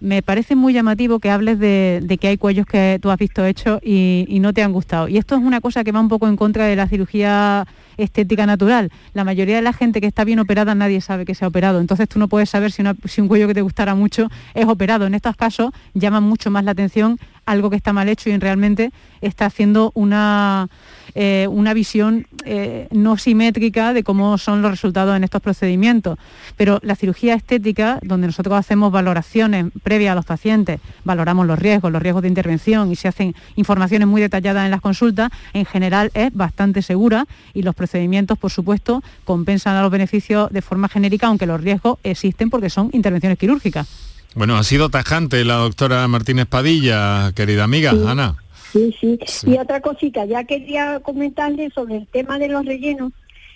[0.00, 3.80] me parece muy llamativo que hables de, que hay cuellos que tú has visto hechos
[3.82, 5.08] y, no te han gustado.
[5.08, 7.66] Y esto es una cosa que va un poco en contra de la cirugía
[7.96, 8.90] estética natural.
[9.14, 11.80] La mayoría de la gente que está bien operada nadie sabe que se ha operado.
[11.80, 12.82] Entonces tú no puedes saber si,
[13.20, 15.06] un cuello que te gustara mucho es operado.
[15.06, 18.92] En estos casos llama mucho más la atención algo que está mal hecho y realmente
[19.20, 20.68] está haciendo una,
[21.14, 26.18] eh, una visión eh, no simétrica de cómo son los resultados en estos procedimientos.
[26.56, 31.92] Pero la cirugía estética, donde nosotros hacemos valoraciones previas a los pacientes, valoramos los riesgos,
[31.92, 36.10] los riesgos de intervención y se hacen informaciones muy detalladas en las consultas, en general
[36.14, 41.28] es bastante segura y los procedimientos, por supuesto, compensan a los beneficios de forma genérica,
[41.28, 44.05] aunque los riesgos existen porque son intervenciones quirúrgicas.
[44.36, 48.36] Bueno, ha sido tajante la doctora Martínez Padilla, querida amiga, Ana.
[48.70, 53.12] Sí, sí, Y otra cosita, ya quería comentarle sobre el tema de los rellenos,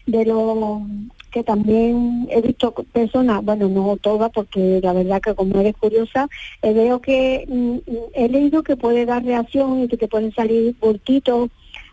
[0.07, 0.81] de lo
[1.31, 6.29] que también he visto personas, bueno, no todas, porque la verdad que como eres curiosa,
[6.63, 7.77] eh, veo que mm,
[8.15, 11.51] he leído que puede dar reacción y que te pueden salir bultitos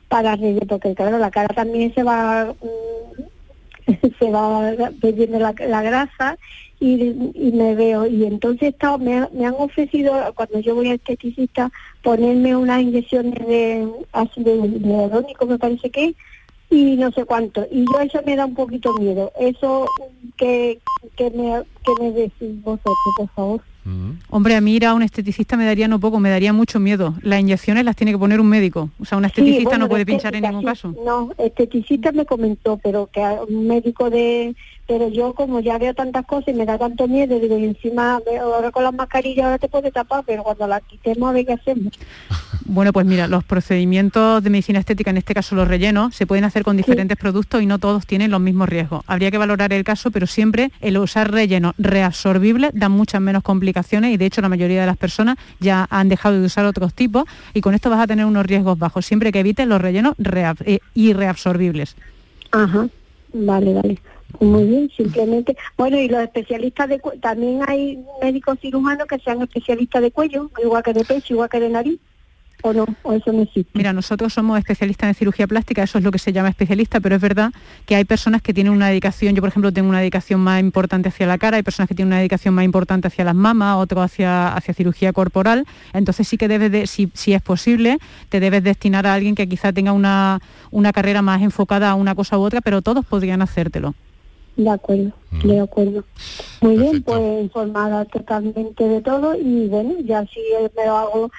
[0.07, 2.53] para rellenar, porque claro, la cara también se va...
[2.53, 3.21] Mm,
[4.19, 6.37] se va perdiendo la, grasa
[6.79, 11.71] y, me veo y entonces me, me, han ofrecido cuando yo voy a esteticista
[12.03, 16.15] ponerme unas inyecciones de ácido hialurónico me parece que
[16.69, 19.87] y no sé cuánto y yo eso me da un poquito miedo eso
[20.37, 20.79] que,
[21.15, 23.61] que me que me decís vosotros por favor
[24.29, 27.13] Hombre, a mí ir a un esteticista me daría no poco, me daría mucho miedo.
[27.21, 28.89] Las inyecciones las tiene que poner un médico.
[28.99, 30.93] O sea, un esteticista no puede pinchar en ningún caso.
[31.05, 34.55] No, esteticista me comentó, pero que un médico de...
[34.87, 38.21] Pero yo como ya veo tantas cosas y me da tanto miedo, digo, y encima
[38.41, 41.53] ahora con las mascarillas ahora te puede tapar, pero cuando la quitemos a ver qué
[41.53, 41.93] hacemos.
[42.69, 46.43] Bueno, pues mira, los procedimientos de medicina estética, en este caso los rellenos, se pueden
[46.43, 49.05] hacer con diferentes productos y no todos tienen los mismos riesgos.
[49.07, 54.13] Habría que valorar el caso, pero siempre el usar rellenos reabsorbibles da muchas menos complicaciones
[54.13, 57.23] y de hecho la mayoría de las personas ya han dejado de usar otros tipos
[57.53, 60.15] y con esto vas a tener unos riesgos bajos, siempre que evites los rellenos
[60.65, 61.95] eh, irreabsorbibles.
[62.51, 62.89] Ajá,
[63.33, 63.97] vale, vale.
[64.39, 65.57] Muy bien, simplemente.
[65.77, 70.83] Bueno, y los especialistas de también hay médicos cirujanos que sean especialistas de cuello, igual
[70.83, 71.99] que de pecho, igual que de nariz.
[72.63, 72.87] ¿O no?
[73.03, 73.69] ¿O eso no existe?
[73.75, 77.15] Mira, nosotros somos especialistas en cirugía plástica, eso es lo que se llama especialista, pero
[77.15, 77.51] es verdad
[77.85, 81.09] que hay personas que tienen una dedicación, yo por ejemplo tengo una dedicación más importante
[81.09, 84.01] hacia la cara, hay personas que tienen una dedicación más importante hacia las mamas, otro
[84.01, 88.63] hacia, hacia cirugía corporal, entonces sí que debes de, si, si es posible, te debes
[88.63, 90.39] destinar a alguien que quizá tenga una,
[90.71, 93.93] una carrera más enfocada a una cosa u otra, pero todos podrían hacértelo.
[94.57, 95.47] De acuerdo, mm.
[95.47, 96.03] de acuerdo.
[96.61, 100.39] Muy bien, pues informada totalmente de todo y bueno, ya si
[100.75, 101.31] me lo hago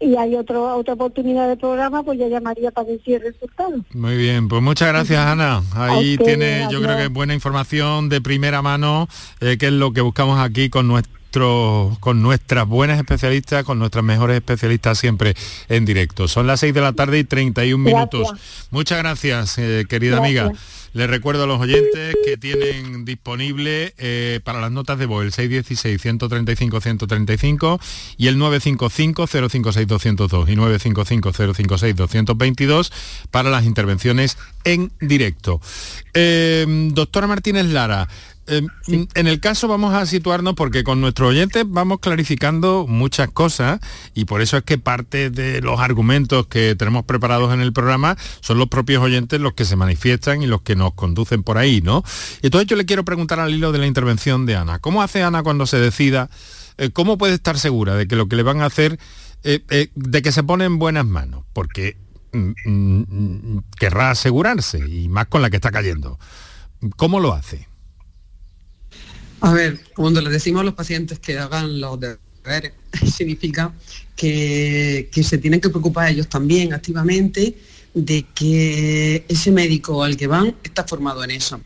[0.00, 3.72] y hay otro, otra oportunidad de programa, pues ya llamaría para decir el resultado.
[3.94, 5.62] Muy bien, pues muchas gracias Ana.
[5.74, 9.08] Ahí tiene yo creo que buena información de primera mano,
[9.40, 11.23] eh, que es lo que buscamos aquí con nuestro
[12.00, 15.34] con nuestras buenas especialistas, con nuestras mejores especialistas siempre
[15.68, 16.28] en directo.
[16.28, 18.32] Son las 6 de la tarde y 31 minutos.
[18.70, 20.52] Muchas gracias, eh, querida amiga.
[20.94, 25.32] Les recuerdo a los oyentes que tienen disponible eh, para las notas de voz el
[25.32, 27.80] 616-135-135
[28.16, 32.92] y el 955-056-202 y 955-056-222
[33.32, 35.60] para las intervenciones en directo.
[36.14, 38.08] Eh, doctora Martínez Lara,
[38.46, 43.80] Em, en el caso vamos a situarnos porque con nuestros oyentes vamos clarificando muchas cosas
[44.12, 48.18] y por eso es que parte de los argumentos que tenemos preparados en el programa
[48.40, 51.80] son los propios oyentes los que se manifiestan y los que nos conducen por ahí,
[51.80, 52.04] ¿no?
[52.42, 55.42] Entonces yo le quiero preguntar al hilo de la intervención de Ana, ¿cómo hace Ana
[55.42, 56.28] cuando se decida?
[56.76, 58.98] Eh, ¿Cómo puede estar segura de que lo que le van a hacer,
[59.42, 61.44] eh, eh, de que se pone en buenas manos?
[61.54, 61.96] Porque
[62.32, 66.18] mm, mm, querrá asegurarse y más con la que está cayendo.
[66.96, 67.68] ¿Cómo lo hace?
[69.44, 72.72] A ver, cuando le decimos a los pacientes que hagan los deberes,
[73.14, 73.74] significa
[74.16, 77.54] que, que se tienen que preocupar ellos también activamente
[77.92, 81.60] de que ese médico al que van está formado en eso.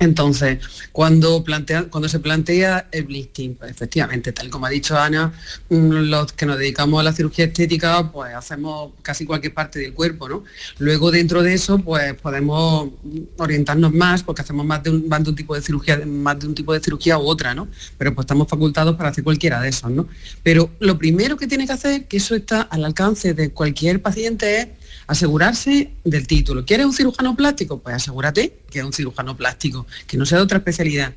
[0.00, 0.58] Entonces,
[0.92, 1.44] cuando,
[1.90, 5.32] cuando se plantea el blisting, pues, efectivamente, tal como ha dicho Ana,
[5.70, 9.94] mm, los que nos dedicamos a la cirugía estética, pues hacemos casi cualquier parte del
[9.94, 10.44] cuerpo, ¿no?
[10.78, 12.90] Luego dentro de eso, pues podemos
[13.38, 16.72] orientarnos más, porque hacemos más de un, un tipo de cirugía, más de un tipo
[16.72, 17.66] de cirugía u otra, ¿no?
[17.96, 20.06] Pero pues estamos facultados para hacer cualquiera de esos, ¿no?
[20.44, 24.60] Pero lo primero que tiene que hacer, que eso está al alcance de cualquier paciente,
[24.60, 24.68] es
[25.08, 26.64] asegurarse del título.
[26.64, 27.80] ¿Quieres un cirujano plástico?
[27.80, 31.14] Pues asegúrate que es un cirujano plástico, que no sea de otra especialidad.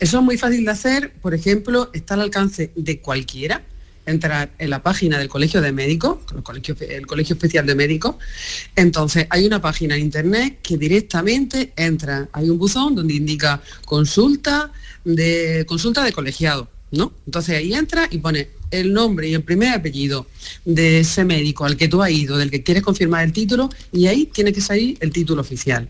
[0.00, 3.62] Eso es muy fácil de hacer, por ejemplo, está al alcance de cualquiera,
[4.06, 8.16] entrar en la página del Colegio de Médicos, el Colegio, Especial de Médicos.
[8.76, 14.72] Entonces, hay una página en internet que directamente entra, hay un buzón donde indica consulta
[15.04, 17.12] de consulta de colegiado, ¿no?
[17.26, 18.48] Entonces ahí entra y pone
[18.80, 20.26] el nombre y el primer apellido
[20.64, 24.06] de ese médico al que tú has ido, del que quieres confirmar el título, y
[24.06, 25.88] ahí tiene que salir el título oficial.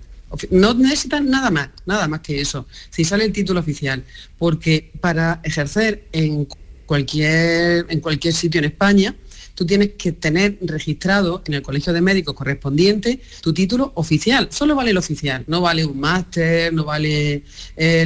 [0.51, 2.67] No necesitas nada más, nada más que eso.
[2.91, 4.05] Si sale el título oficial,
[4.39, 6.49] porque para ejercer en
[6.87, 9.15] cualquier, en cualquier sitio en España,
[9.55, 14.49] tú tienes que tener registrado en el colegio de médicos correspondiente tu título oficial.
[14.51, 17.45] Solo vale el oficial, no vale un máster, no vale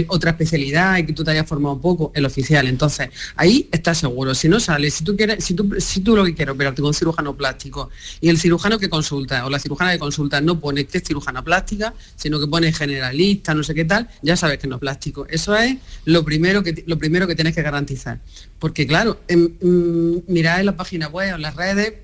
[0.08, 2.66] otra especialidad y que tú te hayas formado un poco, el oficial.
[2.66, 4.34] Entonces, ahí estás seguro.
[4.34, 6.94] Si no sale, si tú quieres, si tú, si tú lo que quieres operarte con
[6.94, 10.98] cirujano plástico y el cirujano que consulta o la cirujana que consulta no pone que
[10.98, 14.78] es cirujana plástica, sino que pone generalista, no sé qué tal, ya sabes que no
[14.78, 15.26] plástico.
[15.28, 18.20] Eso es lo primero que lo primero que tienes que garantizar.
[18.58, 21.94] Porque claro, en, mm, en la página web las redes,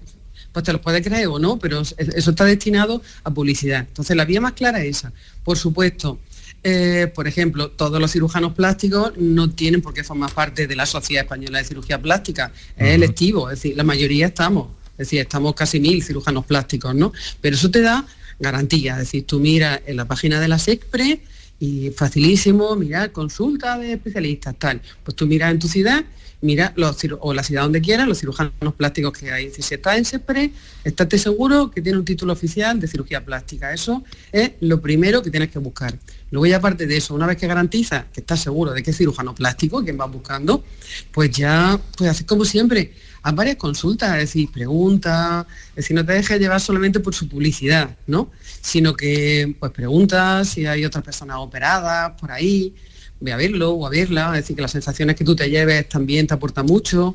[0.52, 3.80] pues te los puedes creer o no, pero eso está destinado a publicidad.
[3.80, 5.12] Entonces la vía más clara es esa.
[5.42, 6.18] Por supuesto,
[6.66, 10.86] eh, por ejemplo, todos los cirujanos plásticos no tienen por qué formar parte de la
[10.86, 15.54] Sociedad Española de Cirugía Plástica, es electivo, es decir, la mayoría estamos, es decir, estamos
[15.54, 17.12] casi mil cirujanos plásticos, ¿no?
[17.42, 18.06] Pero eso te da
[18.38, 21.20] garantía, es decir, tú miras en la página de la SECPRE
[21.60, 24.80] y facilísimo, mirar consulta de especialistas, tal.
[25.02, 26.02] Pues tú miras en tu ciudad
[26.44, 29.50] mira, los, o la ciudad donde quieras, los cirujanos plásticos que hay.
[29.50, 30.52] Si está en SEPRE,
[30.84, 33.72] estate seguro que tiene un título oficial de cirugía plástica.
[33.72, 35.98] Eso es lo primero que tienes que buscar.
[36.30, 38.96] Luego ya aparte de eso, una vez que garantiza que estás seguro de que es
[38.96, 40.64] cirujano plástico, quien vas buscando,
[41.12, 46.04] pues ya, pues haces como siempre, haz varias consultas, es decir, preguntas, es decir, no
[46.04, 48.30] te dejes llevar solamente por su publicidad, ¿no?
[48.60, 52.74] Sino que pues preguntas si hay otras personas operadas por ahí,
[53.20, 55.88] ve a verlo o a verla, es decir, que las sensaciones que tú te lleves
[55.88, 57.14] también te aportan mucho.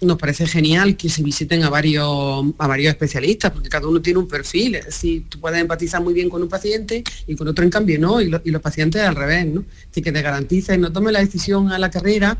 [0.00, 4.20] Nos parece genial que se visiten a varios, a varios especialistas, porque cada uno tiene
[4.20, 7.64] un perfil, es decir, tú puedes empatizar muy bien con un paciente y con otro
[7.64, 9.64] en cambio no, y, los pacientes al revés, ¿no?
[9.90, 12.38] Así que te garantices, no tomes la decisión a la carrera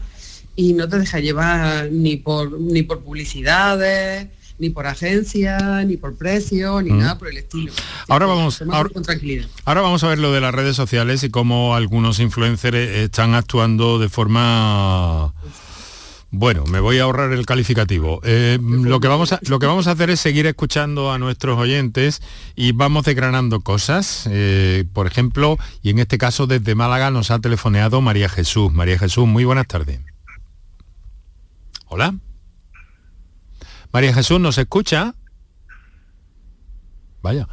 [0.55, 6.17] y no te dejes llevar ni por, ni por publicidades, ni por agencia, ni por
[6.17, 6.99] precio, ni mm.
[6.99, 7.73] nada por el estilo.
[8.09, 12.77] Ahora vamos, ahora, vamos a ver lo de las redes sociales y cómo algunos influencers
[12.77, 15.33] están actuando de forma...
[16.31, 18.21] Bueno, me voy a ahorrar el calificativo.
[18.23, 21.59] Eh, lo, que vamos a, lo que vamos a hacer es seguir escuchando a nuestros
[21.59, 22.21] oyentes
[22.55, 24.29] y vamos desgranando cosas.
[24.31, 28.71] Eh, por ejemplo, y en este caso desde Málaga nos ha telefoneado María Jesús.
[28.71, 30.01] María Jesús, muy buenas tardes.
[31.87, 32.15] Hola.
[33.93, 35.15] María Jesús, ¿nos escucha?
[37.23, 37.49] Vaya,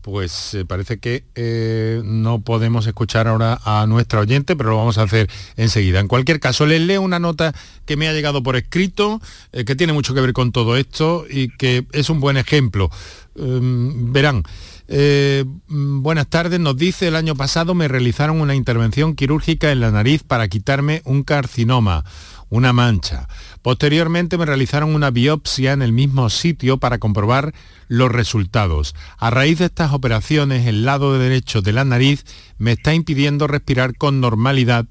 [0.00, 4.98] pues eh, parece que eh, no podemos escuchar ahora a nuestra oyente, pero lo vamos
[4.98, 6.00] a hacer enseguida.
[6.00, 9.20] En cualquier caso, les leo una nota que me ha llegado por escrito,
[9.52, 12.90] eh, que tiene mucho que ver con todo esto y que es un buen ejemplo.
[13.36, 14.42] Em, verán.
[15.68, 20.24] buenas tardes, nos dice el año pasado me realizaron una intervención quirúrgica en la nariz
[20.24, 22.04] para quitarme un carcinoma,
[22.48, 23.28] una mancha.
[23.62, 27.52] Posteriormente me realizaron una biopsia en el mismo sitio para comprobar
[27.88, 28.94] los resultados.
[29.18, 32.24] A raíz de estas operaciones, el lado derecho de la nariz
[32.58, 34.86] me está impidiendo respirar con normalidad,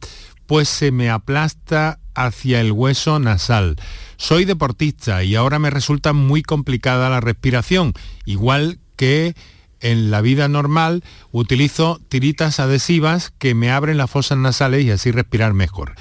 [0.46, 3.76] pues se me aplasta hacia el hueso nasal.
[4.18, 7.94] Soy deportista y ahora me resulta muy complicada la respiración,
[8.26, 9.36] igual que
[9.80, 15.12] en la vida normal utilizo tiritas adhesivas que me abren las fosas nasales y así
[15.12, 15.96] respirar mejor.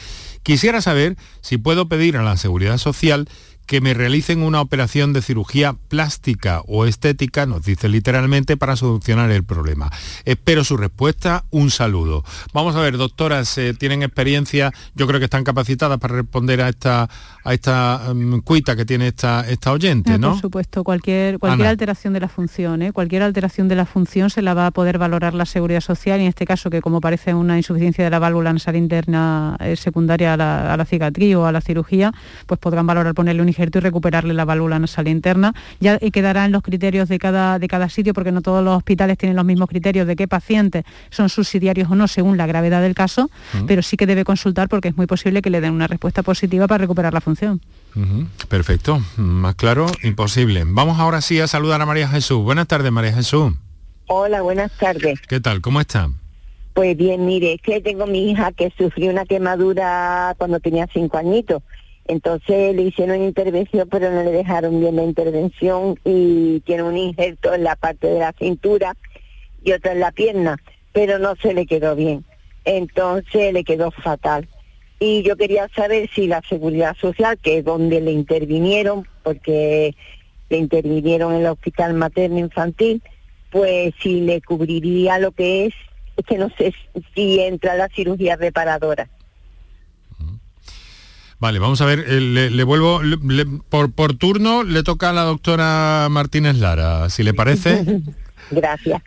[0.48, 3.28] Quisiera saber si puedo pedir a la Seguridad Social
[3.68, 9.30] que me realicen una operación de cirugía plástica o estética, nos dice literalmente, para solucionar
[9.30, 9.90] el problema.
[10.24, 12.24] Espero su respuesta, un saludo.
[12.54, 16.70] Vamos a ver, doctoras, eh, tienen experiencia, yo creo que están capacitadas para responder a
[16.70, 17.10] esta,
[17.44, 20.30] a esta mm, cuita que tiene esta, esta oyente, eh, ¿no?
[20.30, 22.92] Por supuesto, cualquier, cualquier alteración de la función, ¿eh?
[22.92, 26.22] cualquier alteración de la función se la va a poder valorar la seguridad social y
[26.22, 30.36] en este caso que como parece una insuficiencia de la válvula nasal interna secundaria a
[30.38, 32.14] la, a la cicatriz o a la cirugía,
[32.46, 35.54] pues podrán valorar ponerle un y recuperarle la válvula nasal interna.
[35.80, 39.18] Ya quedará en los criterios de cada, de cada sitio, porque no todos los hospitales
[39.18, 42.94] tienen los mismos criterios de qué pacientes son subsidiarios o no según la gravedad del
[42.94, 43.30] caso,
[43.66, 46.66] pero sí que debe consultar porque es muy posible que le den una respuesta positiva
[46.66, 47.60] para recuperar la función.
[48.48, 50.62] Perfecto, más claro, imposible.
[50.66, 52.42] Vamos ahora sí a saludar a María Jesús.
[52.42, 53.54] Buenas tardes, María Jesús.
[54.06, 55.20] Hola, buenas tardes.
[55.28, 55.60] ¿Qué tal?
[55.60, 56.08] ¿Cómo está?
[56.74, 61.18] Pues bien, mire, es que tengo mi hija que sufrió una quemadura cuando tenía cinco
[61.18, 61.62] añitos
[62.08, 66.96] entonces le hicieron una intervención, pero no le dejaron bien la intervención y tiene un
[66.96, 68.96] injerto en la parte de la cintura
[69.62, 70.56] y otro en la pierna,
[70.92, 72.24] pero no se le quedó bien.
[72.64, 74.48] Entonces le quedó fatal.
[74.98, 79.94] Y yo quería saber si la seguridad social, que es donde le intervinieron, porque
[80.48, 83.02] le intervinieron en el hospital materno infantil,
[83.50, 85.74] pues si le cubriría lo que es,
[86.26, 86.72] que no sé
[87.14, 89.10] si entra la cirugía reparadora.
[91.40, 93.00] Vale, vamos a ver, eh, le, vuelvo,
[93.68, 97.84] por, por turno le toca a la doctora Martínez Lara, si le parece.
[98.50, 99.02] Gracias.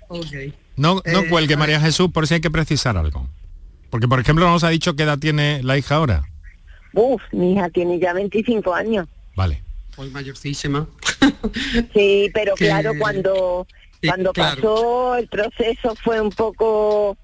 [0.77, 3.27] No, no eh, cuelgue María Jesús por si hay que precisar algo.
[3.89, 6.23] Porque, por ejemplo, nos ha dicho qué edad tiene la hija ahora.
[6.93, 9.07] Uf, mi hija tiene ya 25 años.
[9.35, 9.61] Vale.
[9.95, 10.87] Pues mayorcísima.
[11.93, 13.67] sí, pero claro, cuando,
[14.05, 17.17] cuando pasó el proceso fue un poco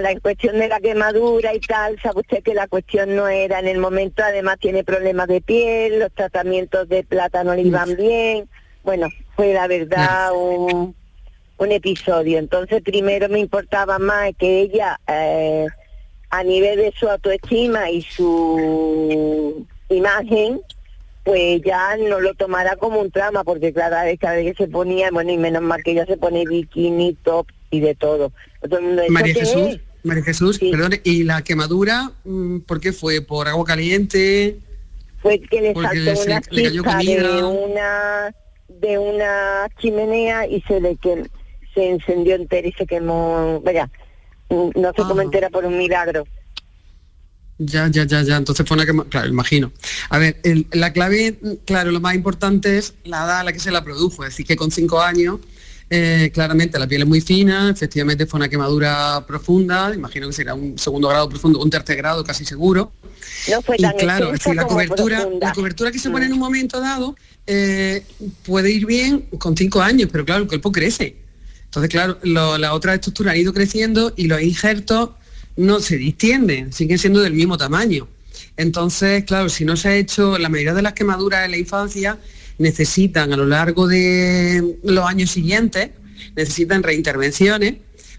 [0.00, 3.68] la cuestión de la quemadura y tal, sabe usted que la cuestión no era en
[3.68, 8.48] el momento, además tiene problemas de piel, los tratamientos de plata no le iban bien,
[8.82, 10.94] bueno, fue la verdad un,
[11.58, 12.38] un episodio.
[12.38, 15.66] Entonces primero me importaba más que ella, eh,
[16.30, 20.60] a nivel de su autoestima y su imagen,
[21.22, 24.70] pues ya no lo tomara como un trama, porque cada vez, cada vez que se
[24.70, 28.32] ponía, bueno, y menos mal que ella se pone bikini, top y de todo.
[29.08, 33.22] María Jesús, María Jesús, perdón, ¿y la quemadura mm, por qué fue?
[33.22, 34.58] ¿Por agua caliente?
[35.20, 38.34] Fue que le saltó una chispa de una
[38.68, 41.28] de una chimenea y se le que
[41.74, 43.90] se encendió entera y se quemó, vaya,
[44.50, 46.24] mm, no se como entera por un milagro.
[47.58, 48.36] Ya, ya, ya, ya.
[48.36, 49.72] Entonces fue una que, claro, imagino.
[50.10, 50.36] A ver,
[50.72, 54.24] la clave, claro, lo más importante es la edad a la que se la produjo.
[54.24, 55.38] Es decir, que con cinco años,
[55.90, 60.54] eh, claramente la piel es muy fina, efectivamente fue una quemadura profunda, imagino que será
[60.54, 62.92] un segundo grado profundo, un tercer grado casi seguro.
[63.50, 66.32] No fue tan y claro, es decir, la cobertura, la cobertura que se pone en
[66.32, 67.16] un momento dado
[67.46, 68.02] eh,
[68.44, 71.16] puede ir bien con cinco años, pero claro, el cuerpo crece.
[71.64, 75.10] Entonces, claro, la otra estructura ha ido creciendo y los injertos
[75.56, 78.08] no se distienden, siguen siendo del mismo tamaño.
[78.56, 82.18] Entonces, claro, si no se ha hecho, la mayoría de las quemaduras en la infancia
[82.58, 85.90] necesitan a lo largo de los años siguientes,
[86.36, 87.76] necesitan reintervenciones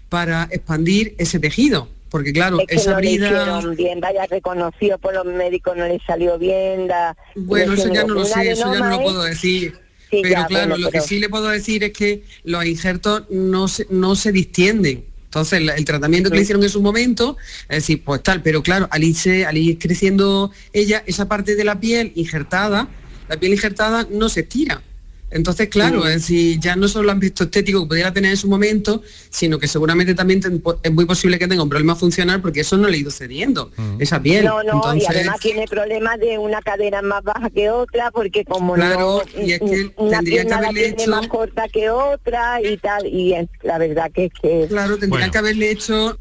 [0.08, 1.88] para expandir ese tejido.
[2.08, 6.88] Porque claro, esa no Le bien, vaya reconocido por los médicos, no le salió bien.
[7.34, 9.76] bueno, eso ya no lo sé, eso ya no lo puedo decir.
[10.10, 14.32] pero claro, lo que sí le puedo decir es que los injertos no no se
[14.32, 15.04] distienden
[15.36, 17.36] entonces, el, tratamiento que le hicieron en su momento,
[17.68, 21.78] es decir, pues tal, pero claro, al, al ir creciendo ella, esa parte de la
[21.78, 22.88] piel injertada,
[23.28, 24.82] la piel injertada no se estira.
[25.28, 28.48] Entonces, claro, es decir, ya no solo el visto estético que pudiera tener en su
[28.48, 30.40] momento, sino que seguramente también
[30.82, 33.72] es muy posible que tenga un problema funcional porque eso no le ha ido cediendo,
[33.98, 34.44] esa piel.
[34.44, 38.74] No, no, y además tiene problemas de una cadera más baja que otra, porque como
[38.74, 43.04] claro, y es que una tendría que haberle hecho más corta que otra y tal,
[43.06, 44.66] y la verdad que es que...
[44.68, 46.16] Claro, tendría que haberle hecho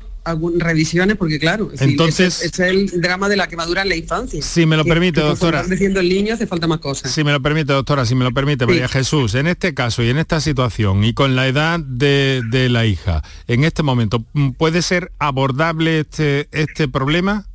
[0.57, 4.41] revisiones porque claro entonces es, el drama de la quemadura en la infancia.
[4.41, 5.63] si me lo permite doctora.
[5.63, 7.11] diciendo el niño hace falta más cosas.
[7.11, 10.09] Si me lo permite doctora si me lo permite María Jesús en este caso y
[10.09, 14.23] en esta situación y con la edad de, la hija en este momento
[14.57, 17.47] puede ser abordable este este problema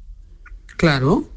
[0.76, 1.28] claro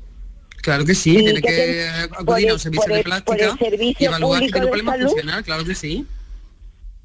[0.63, 4.67] Claro que sí, tiene que, acudir a un servicio de plástica y evaluar si tiene
[4.67, 6.07] problema funcional, claro que sí.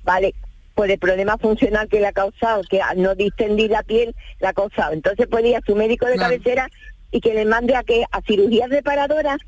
[0.04, 0.32] Vale,
[0.78, 4.50] por el problema funcional que le ha causado, que al no distender la piel la
[4.50, 4.92] ha causado.
[4.92, 6.70] Entonces puede ir a su médico de cabecera
[7.10, 9.38] y que le mande a que a cirugías reparadoras.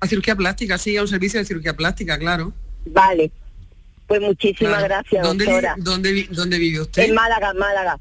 [0.00, 2.52] A cirugía plástica, sí, a un servicio de cirugía plástica, claro.
[2.84, 3.32] Vale.
[4.06, 5.76] Pues muchísimas gracias, ¿Dónde, doctora.
[5.78, 7.04] ¿dónde, ¿Dónde vive usted?
[7.04, 7.98] En Málaga, Málaga.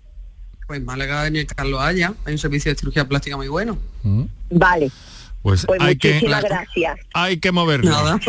[0.67, 3.77] Pues en Málaga, en el Carlos Haya, hay un servicio de cirugía plástica muy bueno.
[4.03, 4.23] Mm.
[4.49, 4.91] Vale.
[5.41, 6.99] Pues, pues hay muchísimas que, gracias.
[7.13, 7.89] Hay que moverlo.
[7.89, 8.19] Nada.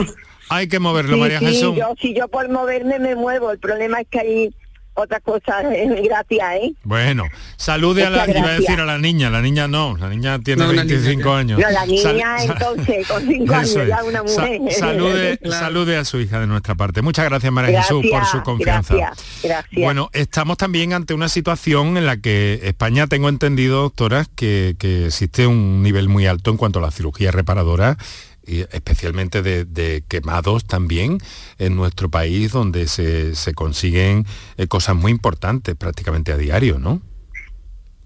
[0.49, 1.76] Hay que moverlo, María sí, Jesús.
[1.76, 4.55] Yo, si yo por moverme me muevo, el problema es que hay
[4.97, 5.64] otras cosas,
[6.05, 6.72] gracias, ¿eh?
[6.82, 7.24] Bueno,
[7.57, 10.66] salude a la, iba a decir a la niña, la niña no, la niña tiene
[10.66, 11.61] 25 años.
[11.61, 14.61] No, la niña entonces, con 5 años, ya una mujer.
[14.72, 17.03] salude, salude a su hija de nuestra parte.
[17.03, 18.94] Muchas gracias, María Jesús, por su confianza.
[18.94, 19.84] Gracias, gracias.
[19.84, 25.07] Bueno, estamos también ante una situación en la que España, tengo entendido, doctoras, que, que
[25.07, 27.99] existe un nivel muy alto en cuanto a la cirugía reparadora
[28.47, 31.18] y especialmente de, quemados también
[31.59, 34.26] en nuestro país donde se, se consiguen
[34.57, 37.03] eh, cosas muy importantes prácticamente a diario, ¿no?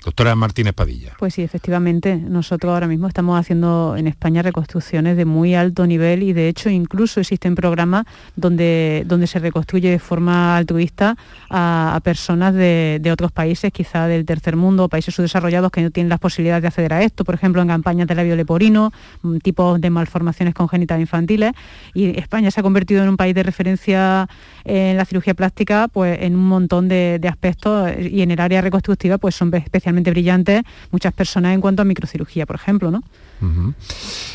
[0.03, 1.13] Doctora Martínez Padilla.
[1.19, 2.17] Pues sí, efectivamente.
[2.17, 6.71] Nosotros ahora mismo estamos haciendo en España reconstrucciones de muy alto nivel y de hecho
[6.71, 11.17] incluso existen programas donde, donde se reconstruye de forma altruista
[11.51, 16.19] a, personas de, otros países, quizá del tercer mundo, países subdesarrollados que no tienen las
[16.19, 18.93] posibilidades de acceder a esto, por ejemplo en campañas de labio leporino,
[19.23, 21.53] mm, tipos de malformaciones congénitas infantiles.
[21.93, 24.29] Y España se ha convertido en un país de referencia
[24.65, 28.63] en la cirugía plástica pues en un montón de, de aspectos y en el área
[28.63, 33.03] reconstructiva pues son especialmente brillantes muchas personas en cuanto a microcirugía, por ejemplo, ¿no?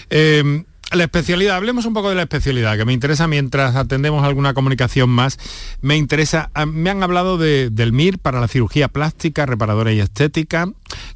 [0.09, 4.53] Em, la especialidad, hablemos un poco de la especialidad, que me interesa mientras atendemos alguna
[4.53, 5.39] comunicación más.
[5.81, 10.67] Me interesa, ah, me han hablado del MIR para la cirugía plástica, reparadora y estética.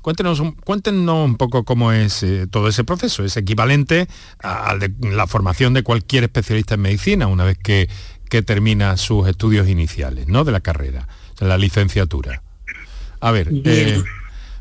[0.02, 3.24] Cuéntenos, un- cuéntenos un poco cómo es eh, todo ese proceso.
[3.24, 4.08] Es equivalente
[4.42, 7.90] a- al de la formación de cualquier especialista en medicina una vez que,
[8.28, 10.44] que termina sus estudios iniciales, ¿no?
[10.46, 11.08] De la carrera,
[11.40, 12.42] de la licenciatura.
[13.22, 14.04] A ver, eh,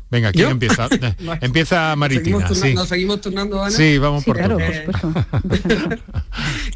[0.09, 0.49] venga, ¿quién ¿Yo?
[0.51, 0.87] empieza?
[1.01, 2.23] Eh, empieza Maritina.
[2.25, 2.73] Seguimos turna- sí.
[2.73, 3.71] Nos seguimos turnando, Ana.
[3.75, 5.99] Sí, vamos por claro, por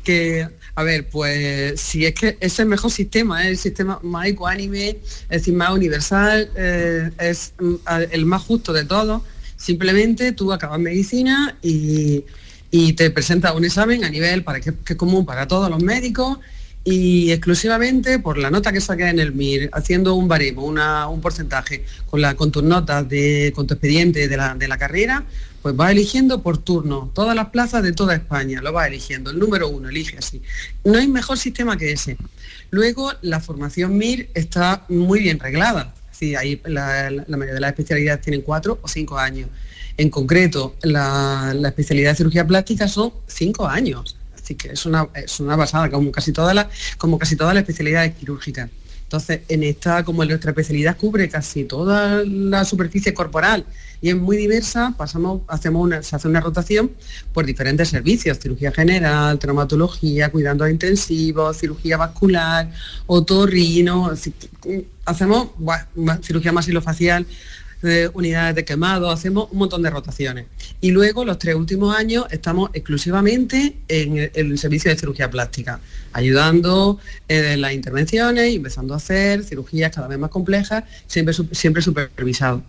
[0.04, 4.28] que, a ver, pues si es que es el mejor sistema, es el sistema más
[4.28, 7.76] ecuánime, es decir, más universal, eh, es mm,
[8.12, 9.22] el más justo de todos.
[9.56, 12.24] Simplemente tú acabas medicina y,
[12.72, 15.82] y te presentas un examen a nivel para que, que es común para todos los
[15.82, 16.40] médicos
[16.86, 21.22] y exclusivamente por la nota que saques en el MIR, haciendo un baremo, una- un
[21.22, 25.24] porcentaje con, la, con tus notas, de, con tu expediente de la, carrera,
[25.62, 29.40] pues vas eligiendo por turno todas las plazas de toda España, lo vas eligiendo, el
[29.40, 30.42] número uno, elige así.
[30.84, 32.18] No hay mejor sistema que ese.
[32.70, 35.94] Luego, la formación MIR está muy bien reglada.
[36.12, 39.50] Sí, ahí la mayoría de las especialidades tienen cuatro o cinco años.
[39.96, 44.18] En concreto, la, la especialidad de cirugía plástica son cinco años.
[44.44, 46.68] Así que es una, es una basada, como casi todas las,
[46.98, 48.70] como casi todas las especialidades quirúrgicas.
[49.04, 53.64] Entonces, en esta, como en nuestra especialidad cubre casi toda la superficie corporal
[54.02, 56.92] y es muy diversa, pasamos, hacemos una, se hace una rotación
[57.32, 62.72] por diferentes servicios, cirugía general, traumatología, cuidados intensivos, cirugía vascular,
[63.06, 64.12] otorrino,
[64.62, 67.26] que, hacemos ma- cirugía masilofacial,
[68.14, 70.46] unidades de quemado, hacemos un montón de rotaciones.
[70.82, 75.80] Y luego los tres últimos años estamos exclusivamente en el, servicio de cirugía plástica,
[76.14, 81.82] ayudando eh, en las intervenciones, empezando a hacer cirugías cada vez más complejas, siempre, siempre
[81.82, 82.64] supervisado.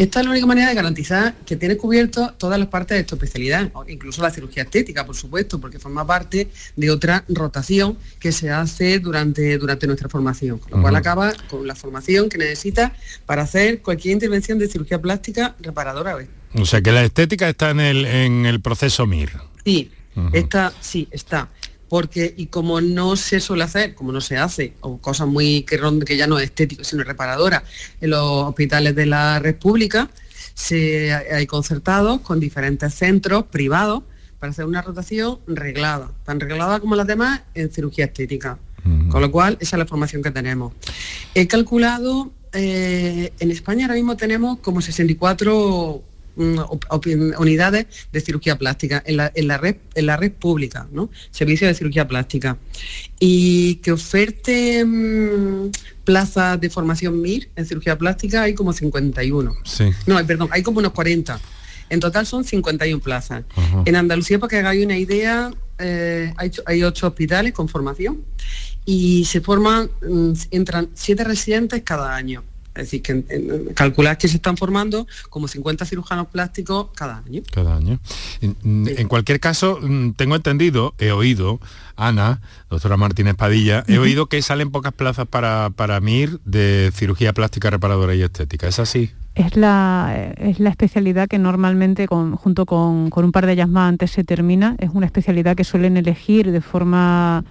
[0.00, 3.16] Esta es la única manera de garantizar que tienes cubierto todas las partes de tu
[3.16, 8.50] especialidad, incluso la cirugía estética, por supuesto, porque forma parte de otra rotación que se
[8.50, 12.92] hace durante, durante nuestra formación, con lo cual acaba con la formación que necesitas
[13.26, 16.16] para hacer cualquier intervención de cirugía plástica reparadora.
[16.54, 19.32] O sea que la estética está en el, en el proceso MIR.
[19.66, 19.90] Sí,
[20.32, 21.50] está, sí, está.
[21.90, 25.78] Porque, y como no se suele hacer, como no se hace, o cosas muy que,
[26.06, 27.62] que ya no es estético, sino reparadora,
[28.00, 30.08] en los hospitales de la red pública,
[30.54, 34.04] se hay concertados con diferentes centros privados
[34.38, 38.58] para hacer una rotación reglada, tan reglada como las demás en cirugía estética.
[39.10, 40.72] Con lo cual, esa es la formación que tenemos.
[41.34, 48.20] He calculado, eh, en España ahora mismo tenemos como 64 mm, op- op- unidades de
[48.20, 51.10] cirugía plástica en la, en la red, en la red pública, ¿no?
[51.30, 52.56] Servicio de cirugía plástica.
[53.18, 55.70] Y que oferte mm,
[56.04, 59.52] plazas de formación MIR en cirugía plástica hay como 51.
[59.64, 59.90] Sí.
[60.06, 61.40] No, perdón, hay como unos 40.
[61.88, 63.44] En total son 51 plazas.
[63.56, 63.82] Ajá.
[63.84, 68.22] En Andalucía, para que hagáis una idea, eh, hay, ocho- hay ocho hospitales con formación
[68.84, 72.44] y se forman, mm, entran siete residentes cada año.
[72.80, 77.42] Es decir, que en- calculad que se están formando como 50 cirujanos plásticos cada año.
[77.52, 77.98] Cada año.
[78.40, 78.56] En,
[78.96, 81.60] en cualquier caso, mm, tengo entendido, he oído,
[81.96, 87.32] Ana, doctora Martínez Padilla, he oído que salen pocas plazas para, para MIR de cirugía
[87.32, 88.68] plástica, reparadora y estética.
[88.68, 89.10] ¿Es así?
[89.34, 93.68] Es la, es la especialidad que normalmente, con- junto con, con un par de ellas
[93.68, 94.74] más antes se termina.
[94.78, 97.44] Es una especialidad que suelen elegir de forma,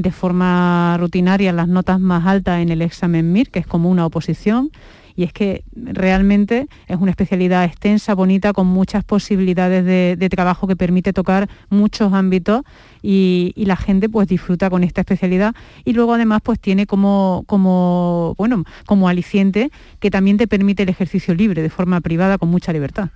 [0.00, 4.06] de forma rutinaria las notas más altas en el examen MIR, que es como una
[4.06, 4.70] oposición.
[5.16, 10.76] Y es que realmente es una especialidad extensa, bonita, con muchas posibilidades de, trabajo que
[10.76, 12.62] permite tocar muchos ámbitos
[13.02, 17.42] y, y la gente pues disfruta con esta especialidad y luego además pues tiene como,
[17.46, 22.48] como, bueno, como aliciente que también te permite el ejercicio libre de forma privada con
[22.48, 23.10] mucha libertad.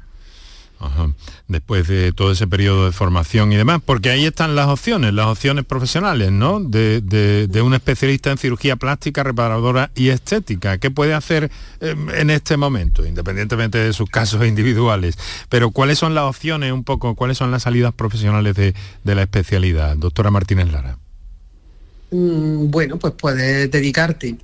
[1.49, 5.26] Después de todo ese periodo de formación y demás, porque ahí están las opciones, las
[5.26, 6.61] opciones profesionales, ¿no?
[6.61, 10.76] De, de- un especialista en cirugía plástica, reparadora y estética.
[10.78, 15.16] ¿Qué puede hacer eh, en este momento, independientemente de sus casos individuales?
[15.49, 18.74] Pero ¿cuáles son las opciones un poco, cuáles son las salidas profesionales de,
[19.05, 19.97] de la especialidad?
[19.97, 20.99] Doctora Martínez Lara.
[22.15, 24.37] Mm, Bueno, pues puedes dedicarte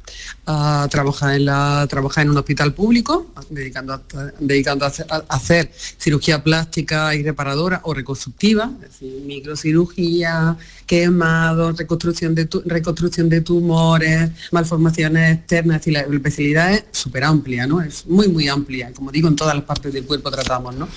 [0.47, 4.93] a trabajar en la trabajar en un hospital público, dedicando a,
[5.29, 13.29] hacer cirugía plástica y reparadora o reconstructiva, es decir, microcirugía, quemado, reconstrucción de tu- reconstrucción
[13.29, 17.81] de tumores, malformaciones externas, es decir, la especialidad es súper amplia, ¿no?
[17.81, 20.89] Es muy muy amplia, como digo, en todas las partes del cuerpo tratamos, ¿no?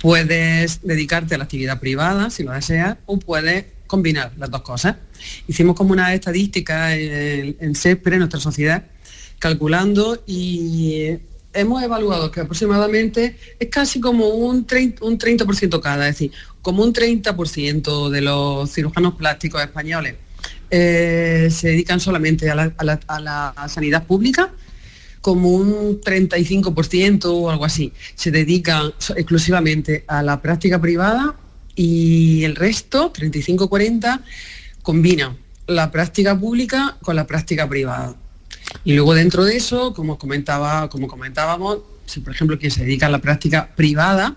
[0.00, 4.96] Puedes dedicarte a la actividad privada, si lo deseas, o puedes combinar las dos cosas.
[5.48, 8.84] Hicimos como una estadística en, en SESPRE, en nuestra sociedad,
[9.38, 11.18] calculando y
[11.56, 16.32] hemos evaluado que aproximadamente es casi como un 30%, un 30 cada, es decir,
[16.62, 20.16] como un 30% de los cirujanos plásticos españoles
[20.70, 24.52] eh, se dedican solamente a la, sanidad pública,
[25.20, 31.36] como un 35% o algo así, se dedican exclusivamente a la práctica privada
[31.76, 34.20] y el resto, 35-40,
[34.82, 38.16] combinan la práctica pública con la práctica privada.
[38.84, 43.06] Y luego dentro de eso, como, comentaba, como comentábamos, si por ejemplo quien se dedica
[43.06, 44.36] a la práctica privada,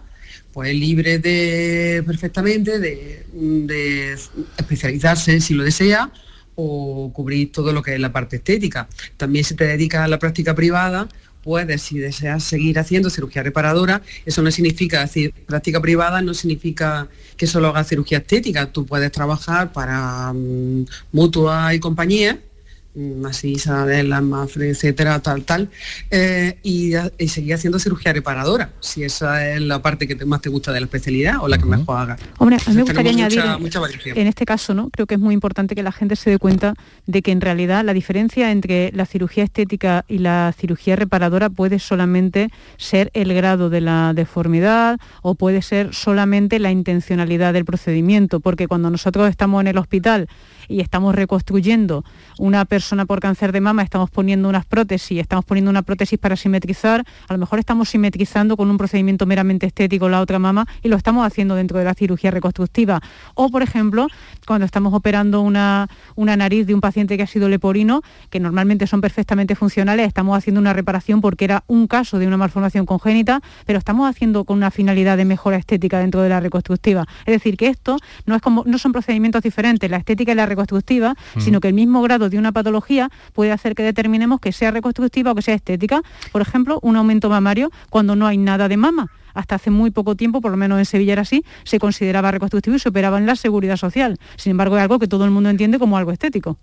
[0.53, 4.17] pues es libre de perfectamente de,
[4.57, 6.11] especializarse si lo desea
[6.55, 8.87] o cubrir todo lo que es la parte estética.
[9.15, 11.07] También si te dedicas a la práctica privada,
[11.49, 17.07] puedes, si deseas seguir haciendo cirugía reparadora, eso no significa, decir, práctica privada no significa
[17.37, 22.37] que solo hagas cirugía estética, tú puedes trabajar para mm, mutua y compañía
[22.95, 25.69] Mm, así Isabel, Mafre, etcétera, tal, tal,
[26.09, 30.49] eh, y, y, seguir haciendo cirugía reparadora, si esa es la parte que más te
[30.49, 32.17] gusta de la especialidad o la que mejor haga.
[32.39, 33.43] Hombre, a mí me gustaría añadir,
[34.05, 34.89] en este caso, ¿no?
[34.89, 36.73] Creo que es muy importante que la gente se dé cuenta
[37.05, 41.77] de que en realidad la diferencia entre la cirugía estética y la cirugía reparadora puede
[41.77, 48.39] solamente ser el grado de la deformidad o puede ser solamente la intencionalidad del procedimiento,
[48.39, 50.27] porque cuando nosotros estamos en el hospital
[50.69, 52.05] y estamos reconstruyendo
[52.37, 56.35] una persona por cáncer de mama, estamos poniendo unas prótesis, estamos poniendo una prótesis para
[56.35, 60.87] simetrizar, a lo mejor estamos simetrizando con un procedimiento meramente estético la otra mama y
[60.87, 63.01] lo estamos haciendo dentro de la cirugía reconstructiva.
[63.33, 64.07] O, por ejemplo,
[64.45, 68.87] cuando estamos operando una, una nariz de un paciente que ha sido leporino, que normalmente
[68.87, 73.41] son perfectamente funcionales, estamos haciendo una reparación porque era un caso de una malformación congénita,
[73.65, 77.05] pero estamos haciendo con una finalidad de mejora estética dentro de la reconstructiva.
[77.25, 80.45] Es decir, que esto no, es como, no son procedimientos diferentes, la estética y la
[80.45, 80.58] reconstructiva,
[81.35, 81.39] mm.
[81.39, 85.31] sino que el mismo grado de una patología puede hacer que determinemos que sea reconstructiva
[85.31, 86.01] o que sea estética.
[86.31, 89.11] Por ejemplo, un aumento mamario cuando no hay nada de mama.
[89.33, 92.75] Hasta hace muy poco tiempo, por lo menos en Sevilla era así, se consideraba reconstructivo
[92.75, 94.17] y se operaba en la seguridad social.
[94.35, 96.57] Sin embargo, es algo que todo el mundo entiende como algo estético.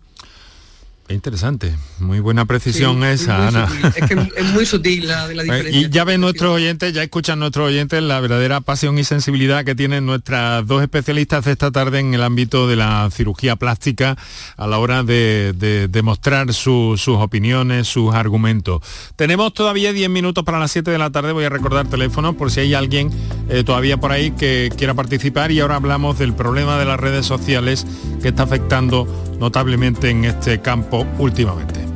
[1.09, 3.69] Interesante, muy buena precisión esa, Ana.
[3.95, 5.81] Es que es muy sutil la, la diferencia.
[5.81, 9.77] Y ya ven nuestros oyentes, ya escuchan nuestros oyentes la verdadera pasión y sensibilidad que
[9.77, 14.17] tienen nuestras dos especialistas de esta tarde en el ámbito de la cirugía plástica
[14.57, 15.55] a la hora de
[15.89, 18.83] demostrar sus opiniones, sus argumentos.
[19.15, 22.51] Tenemos todavía 10 minutos para las 7 de la tarde, voy a recordar teléfono por
[22.51, 23.11] si hay alguien
[23.49, 27.27] eh, todavía por ahí que quiera participar y ahora hablamos del problema de las redes
[27.27, 27.87] sociales
[28.23, 29.07] que está afectando
[29.39, 31.86] notablemente en este campo últimamente.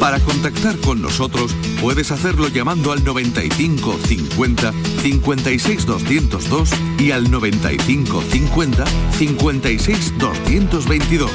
[0.00, 8.22] Para contactar con nosotros puedes hacerlo llamando al 95 50 56 202 y al 95
[8.22, 11.30] 50 56 222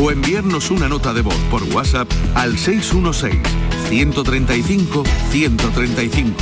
[0.00, 3.36] o enviarnos una nota de voz por WhatsApp al 616
[3.88, 6.34] 135 135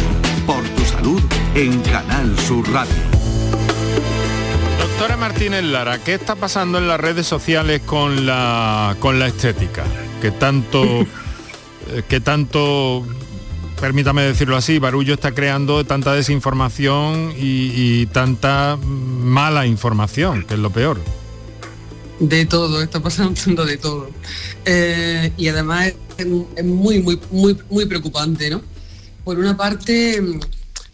[0.47, 1.23] por tu salud
[1.57, 2.95] en Canal Sur Radio.
[4.79, 9.85] Doctora Martínez Lara, ¿qué está pasando en las redes sociales con la, con la estética?
[10.25, 10.83] Que tanto,
[11.91, 13.07] eh, que tanto,
[13.79, 20.71] permítame decirlo así, Barullo está creando tanta desinformación y, tanta mala información, que es lo
[20.71, 20.99] peor.
[22.21, 24.09] De todo, está pasando de todo.
[24.65, 26.27] Eh, y además es,
[26.65, 28.63] muy, muy, muy, muy preocupante, ¿no?
[29.25, 30.23] Por una parte,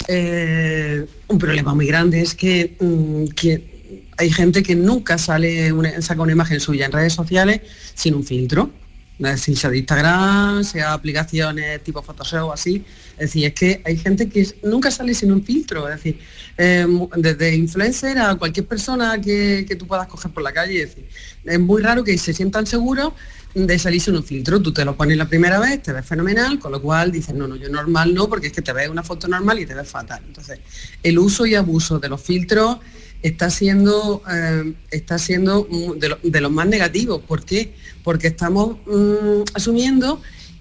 [0.08, 5.72] eh, un problema muy grande es que, mm, que hay gente que nunca sale
[6.02, 7.60] saca una imagen suya en redes sociales
[7.94, 8.79] sin un filtro.
[9.36, 12.84] Sea de Instagram, sea aplicaciones tipo Photoshop o así.
[13.12, 15.88] Es decir, es que hay gente que nunca sale sin un filtro.
[15.88, 16.18] Es decir,
[16.56, 20.82] eh, desde influencer a cualquier persona que, tú puedas coger por la calle.
[20.82, 21.08] Es, decir,
[21.44, 23.12] es muy raro que se sientan seguros
[23.54, 24.60] de salir sin un filtro.
[24.60, 27.46] Tú te lo pones la primera vez, te ves fenomenal, con lo cual dices, no,
[27.46, 29.88] no, yo normal no, porque es que te ves una foto normal y te ves
[29.88, 30.22] fatal.
[30.26, 30.60] Entonces,
[31.02, 32.78] el uso y abuso de los filtros
[33.22, 35.68] está siendo, eh, está siendo
[36.22, 37.22] de, los más negativos.
[37.22, 37.74] ¿Por qué?
[38.02, 40.20] Porque estamos mm, asumiendo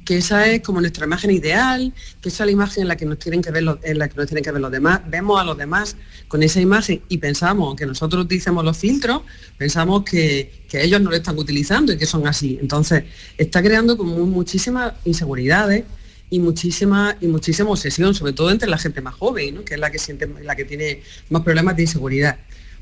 [0.09, 3.05] que esa es como nuestra imagen ideal, que esa es la imagen en la que
[3.05, 5.01] nos tienen que ver los, en la que nos tienen que ver los demás.
[5.07, 5.95] Vemos a los demás
[6.27, 9.21] con esa imagen y pensamos que nosotros utilizamos los filtros,
[9.55, 12.57] pensamos que, ellos no lo están utilizando y que son así.
[12.59, 13.03] Entonces,
[13.37, 15.83] está creando como muchísimas inseguridades
[16.31, 19.91] y muchísima y muchísima obsesión, sobre todo entre la gente más joven, que es la
[19.91, 22.39] que siente, la que tiene más problemas de inseguridad.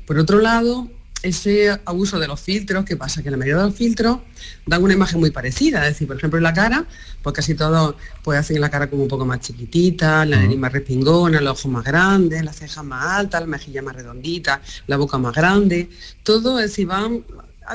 [0.08, 0.88] Por otro lado,
[1.22, 3.22] ese abuso de los filtros, ¿qué pasa?
[3.22, 4.20] Que la mayoría de los filtros
[4.64, 6.86] dan una imagen muy parecida, es decir, por ejemplo en la cara,
[7.22, 7.94] pues casi todos
[8.24, 11.72] pues hacen la cara como un poco más chiquitita, la nariz más respingona, los ojos
[11.72, 15.90] más grandes, las cejas más altas, la mejilla más redondita, la boca más grande,
[16.22, 17.22] todo es decir, van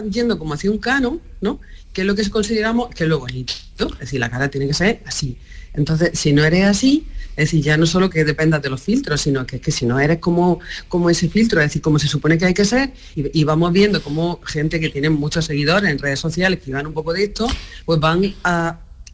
[0.10, 1.60] yendo como hacia un canon, ¿no?
[1.94, 3.54] Que es lo que consideramos que es lo bonito.
[3.78, 5.38] Es decir, la cara tiene que ser así.
[5.74, 9.22] Entonces, si no eres así, es decir, ya no solo que dependas de los filtros,
[9.22, 12.38] sino que que si no eres como, como ese filtro, es decir, como se supone
[12.38, 16.20] que hay que ser, y, vamos viendo como gente que tiene muchos seguidores en redes
[16.20, 17.48] sociales que van un poco de esto,
[17.86, 18.34] pues van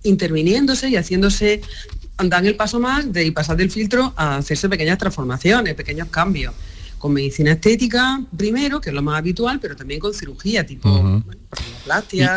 [0.04, 1.62] interviniéndose y haciéndose,
[2.18, 6.54] dan el paso más de pasar del filtro a hacerse pequeñas transformaciones, pequeños cambios
[7.00, 11.24] con medicina estética primero, que es lo más habitual, pero también con cirugía, tipo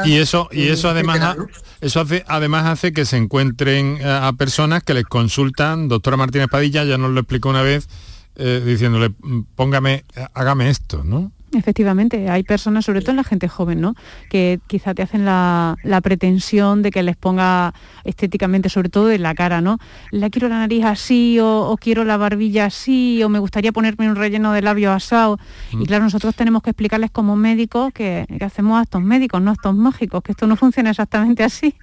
[0.04, 1.36] y, eso, y eso además,
[1.82, 6.48] eso hace, además hace que se encuentren eh, a personas que les consultan, doctora Martínez
[6.48, 7.88] Padilla ya nos lo explicó una vez,
[8.36, 11.32] eh, diciéndole, mm, póngame, hágame esto, ¿no?
[11.52, 13.94] Efectivamente, hay personas, sobre todo en la gente joven, ¿no?
[14.28, 17.74] que quizá te hacen la, pretensión de que les ponga
[18.04, 19.78] estéticamente, sobre todo en la cara, ¿no?
[20.10, 24.16] La quiero la nariz así, o, quiero la barbilla así, o me gustaría ponerme un
[24.16, 25.38] relleno de labio asado.
[25.70, 25.84] Y mm.
[25.84, 30.22] claro, nosotros tenemos que explicarles como médicos que, que hacemos actos médicos, no actos mágicos,
[30.22, 31.74] que esto no funciona exactamente así.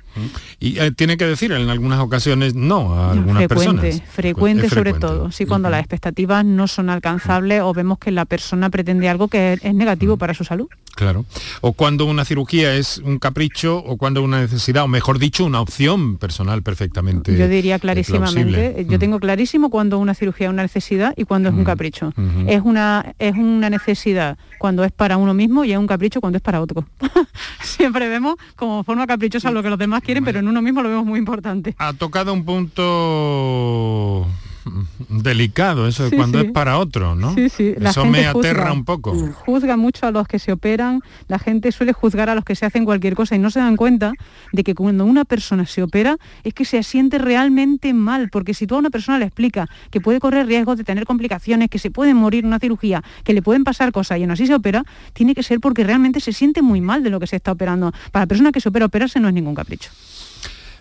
[0.59, 4.09] Y eh, tiene que decir en algunas ocasiones no a algunas frecuente, personas.
[4.09, 5.31] Frecuente, sobre todo.
[5.31, 9.53] Sí, cuando las expectativas no son alcanzables o vemos que la persona pretende algo que
[9.53, 10.67] es, negativo para su salud.
[10.95, 11.25] Claro.
[11.61, 15.61] O cuando una cirugía es un capricho o cuando una necesidad, o mejor dicho, una
[15.61, 17.37] opción personal perfectamente.
[17.37, 21.55] Yo diría clarísimamente, yo tengo clarísimo cuando una cirugía es una necesidad y cuando es
[21.55, 22.13] un capricho.
[22.47, 26.37] Es una es una necesidad cuando es para uno mismo y es un capricho cuando
[26.37, 26.85] es para otro.
[27.61, 30.89] Siempre vemos como forma caprichosa lo que los demás quieren, pero en uno mismo lo
[30.89, 31.75] vemos muy importante.
[31.77, 34.27] Ha tocado un punto
[35.09, 37.33] delicado eso de cuando es para otro, ¿no?
[37.33, 37.73] Sí, sí.
[37.79, 39.15] eso me aterra un poco.
[39.45, 42.65] Juzga mucho a los que se operan, la gente suele juzgar a los que se
[42.65, 44.13] hacen cualquier cosa y no se dan cuenta
[44.51, 48.67] de que cuando una persona se opera es que se siente realmente mal, porque si
[48.67, 51.91] tú a una persona le explica que puede correr riesgos de tener complicaciones, que se
[51.91, 54.83] puede morir en una cirugía, que le pueden pasar cosas y aún así se opera,
[55.13, 57.91] tiene que ser porque realmente se siente muy mal de lo que se está operando.
[58.11, 59.89] Para la persona que se opera, operarse no es ningún capricho.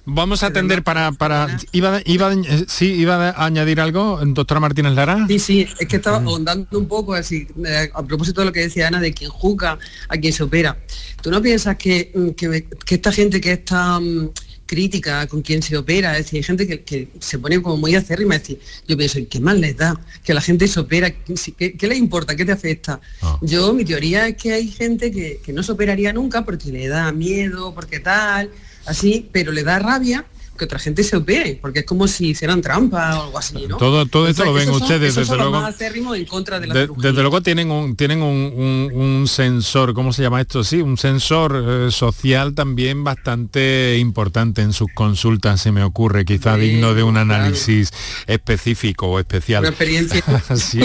[0.05, 1.13] Vamos a atender para...
[1.13, 5.27] para iba, iba, eh, sí, iba a añadir algo, doctora Martínez Lara.
[5.27, 7.47] Sí, sí, es que estaba ahondando un poco así,
[7.93, 9.79] a propósito de lo que decía Ana, de quien juzga
[10.09, 10.77] a quien se opera.
[11.23, 14.31] ¿Tú no piensas que, mm, que, esta gente que está mm,
[14.69, 18.37] crítica con quien se opera, es decir, hay gente que, se pone como muy acérrima,
[18.37, 19.99] es decir, yo pienso, ¿qué más les da?
[20.23, 22.37] Que la gente se opera, ¿qué, qué le importa?
[22.37, 23.01] ¿Qué te afecta?
[23.23, 23.39] Ah.
[23.41, 26.87] Yo, mi teoría es que hay gente que, que no se operaría nunca porque le
[26.87, 28.51] da miedo, porque tal,
[28.89, 30.25] así, pero le da rabia
[30.59, 33.79] que otra gente se opere, porque es como si hicieran trampa o algo así, ¿no?
[33.79, 35.67] Todo, todo esto lo ven ustedes, desde luego.
[36.15, 40.65] en contra de la desde luego tienen un tienen un, sensor, ¿cómo se llama esto?
[40.65, 46.57] Sí, un sensor eh, social también bastante importante en sus consultas, se me ocurre, quizá
[46.57, 47.93] digno de un análisis
[48.27, 49.61] específico o especial.
[49.61, 50.23] Una experiencia.
[50.57, 50.81] sí,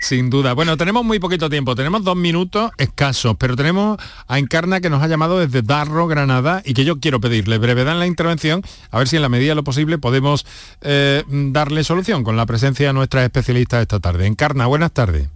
[0.00, 0.52] sin duda.
[0.52, 3.98] Bueno, tenemos muy poquito tiempo, tenemos dos minutos escasos, pero tenemos
[4.28, 7.94] a Encarna que nos ha llamado desde Darro, Granada, y que yo quiero pedirle brevedad
[7.94, 8.62] en la intervención
[8.92, 10.46] a ver si en la medida de lo posible podemos
[10.82, 14.26] eh, darle solución con la presencia de nuestras especialistas esta tarde.
[14.26, 15.28] Encarna, buenas tardes.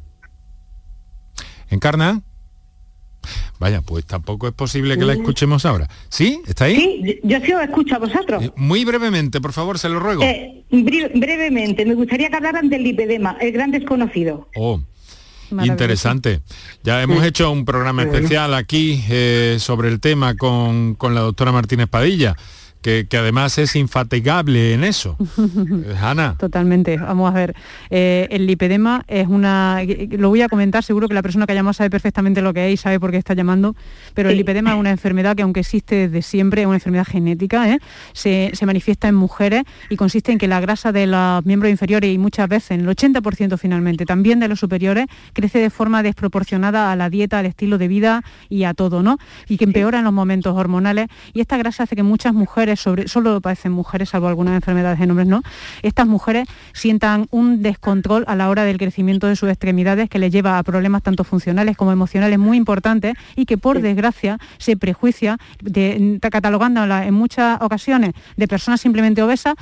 [1.70, 2.20] Encarna.
[3.59, 5.88] Vaya, pues tampoco es posible que la escuchemos ahora.
[6.11, 6.42] ¿Sí?
[6.46, 6.76] ¿Está ahí?
[6.76, 8.44] Sí, yo sí os escucho a vosotros.
[8.44, 10.22] Eh, muy brevemente, por favor, se lo ruego.
[10.22, 14.48] Eh, brevemente, me gustaría que hablaran del lipedema, el gran desconocido.
[14.54, 14.80] Oh.
[15.62, 16.40] Interesante.
[16.82, 19.02] Ya hemos hecho un programa especial aquí
[19.59, 22.36] sobre el tema con, con la doctora Martínez Padilla
[23.09, 25.16] que, además es infatigable en eso.
[26.01, 26.37] Ana.
[26.39, 26.97] Totalmente.
[26.97, 27.55] Vamos a ver.
[27.91, 29.80] Eh, el lipedema es una...
[30.11, 32.68] Lo voy a comentar, seguro que la persona que ha llamado sabe perfectamente lo que
[32.68, 33.74] es y sabe por qué está llamando,
[34.14, 37.68] pero el lipedema es una enfermedad que aunque existe desde siempre, es una enfermedad genética,
[37.68, 37.78] ¿eh?
[38.12, 42.18] se, manifiesta en mujeres y consiste en que la grasa de los miembros inferiores y
[42.18, 46.97] muchas veces, en el 80% finalmente, también de los superiores, crece de forma desproporcionada a
[46.97, 49.18] la dieta, al estilo de vida y a todo, ¿no?
[49.49, 53.09] Y que empeora en los momentos hormonales y esta grasa hace que muchas mujeres sobre,
[53.09, 55.43] solo lo padecen mujeres, salvo algunas enfermedades en hombres no,
[55.83, 60.33] estas mujeres sientan un descontrol a la hora del crecimiento de sus extremidades que les
[60.33, 65.39] lleva a problemas tanto funcionales como emocionales muy importantes y que por desgracia se prejuicia,
[65.61, 69.55] de, catalogándola en muchas ocasiones de personas simplemente obesas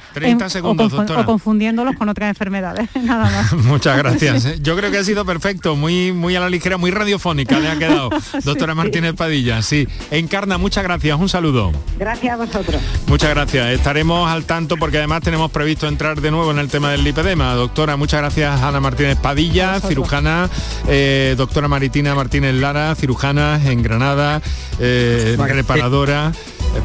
[0.63, 2.89] o, confundiéndolos con otras enfermedades.
[3.03, 3.53] Nada más.
[3.65, 4.61] Muchas gracias.
[4.63, 7.79] Yo creo que ha sido perfecto, muy, muy a la ligera, muy radiofónica le ha
[7.79, 8.11] quedado.
[8.45, 9.87] Doctora Martínez Padilla, sí.
[10.11, 11.73] Encarna, muchas gracias, un saludo.
[11.99, 12.81] Gracias a vosotros.
[13.07, 13.71] Muchas gracias.
[13.71, 17.55] Estaremos al tanto porque además tenemos previsto entrar de nuevo en el tema del lipedema.
[17.55, 20.49] Doctora, muchas gracias Ana Martínez Padilla, cirujana,
[20.89, 24.43] eh, doctora Maritina Martínez Lara, cirujana en Granada,
[24.81, 26.33] eh, reparadora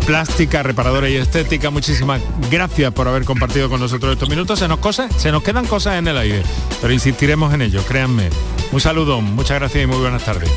[0.06, 1.70] plástica, reparadora y estética.
[1.70, 4.60] Muchísimas gracias por haber compartido con nosotros estos minutos.
[4.60, 6.44] Se nos, cosas, se nos quedan cosas en el aire,
[6.82, 8.30] pero insistiremos en ello, créanme.
[8.72, 10.50] Un saludo, muchas gracias y muy buenas tardes.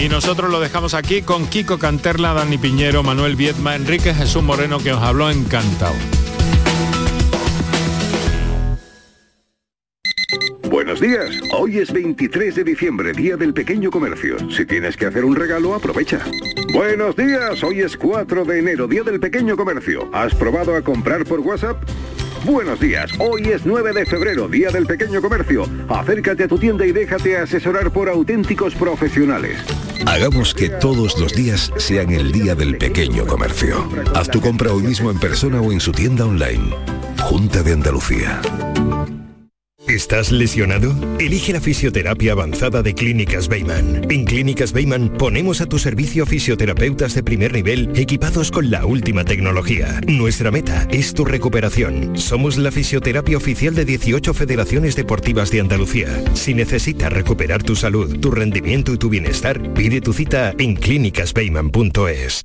[0.00, 4.78] Y nosotros lo dejamos aquí con Kiko Canterla, Dani Piñero, Manuel Viedma, Enrique Jesús Moreno,
[4.78, 5.94] que os habló encantado.
[10.70, 11.40] Buenos días.
[11.52, 14.36] Hoy es 23 de diciembre, Día del Pequeño Comercio.
[14.50, 16.20] Si tienes que hacer un regalo, aprovecha.
[16.72, 17.60] Buenos días.
[17.64, 20.08] Hoy es 4 de enero, Día del Pequeño Comercio.
[20.12, 21.82] ¿Has probado a comprar por WhatsApp?
[22.44, 23.10] Buenos días.
[23.18, 25.64] Hoy es 9 de febrero, Día del Pequeño Comercio.
[25.88, 29.58] Acércate a tu tienda y déjate asesorar por auténticos profesionales.
[30.06, 33.88] Hagamos que todos los días sean el Día del Pequeño Comercio.
[34.14, 36.74] Haz tu compra hoy mismo en persona o en su tienda online.
[37.22, 38.40] Junta de Andalucía.
[39.88, 40.94] ¿Estás lesionado?
[41.18, 44.12] Elige la fisioterapia avanzada de Clínicas Beyman.
[44.12, 49.24] En Clínicas Beyman ponemos a tu servicio fisioterapeutas de primer nivel equipados con la última
[49.24, 49.98] tecnología.
[50.06, 52.18] Nuestra meta es tu recuperación.
[52.18, 56.22] Somos la fisioterapia oficial de 18 federaciones deportivas de Andalucía.
[56.34, 62.44] Si necesitas recuperar tu salud, tu rendimiento y tu bienestar, pide tu cita en clínicasbeyman.es.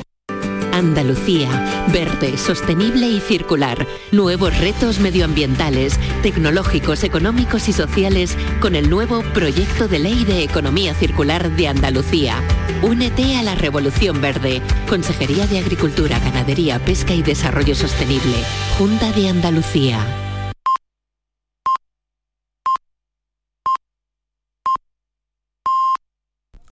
[0.81, 3.85] Andalucía, verde, sostenible y circular.
[4.11, 10.95] Nuevos retos medioambientales, tecnológicos, económicos y sociales con el nuevo Proyecto de Ley de Economía
[10.95, 12.41] Circular de Andalucía.
[12.81, 14.59] Únete a la Revolución Verde.
[14.89, 18.37] Consejería de Agricultura, Ganadería, Pesca y Desarrollo Sostenible.
[18.75, 20.30] Junta de Andalucía.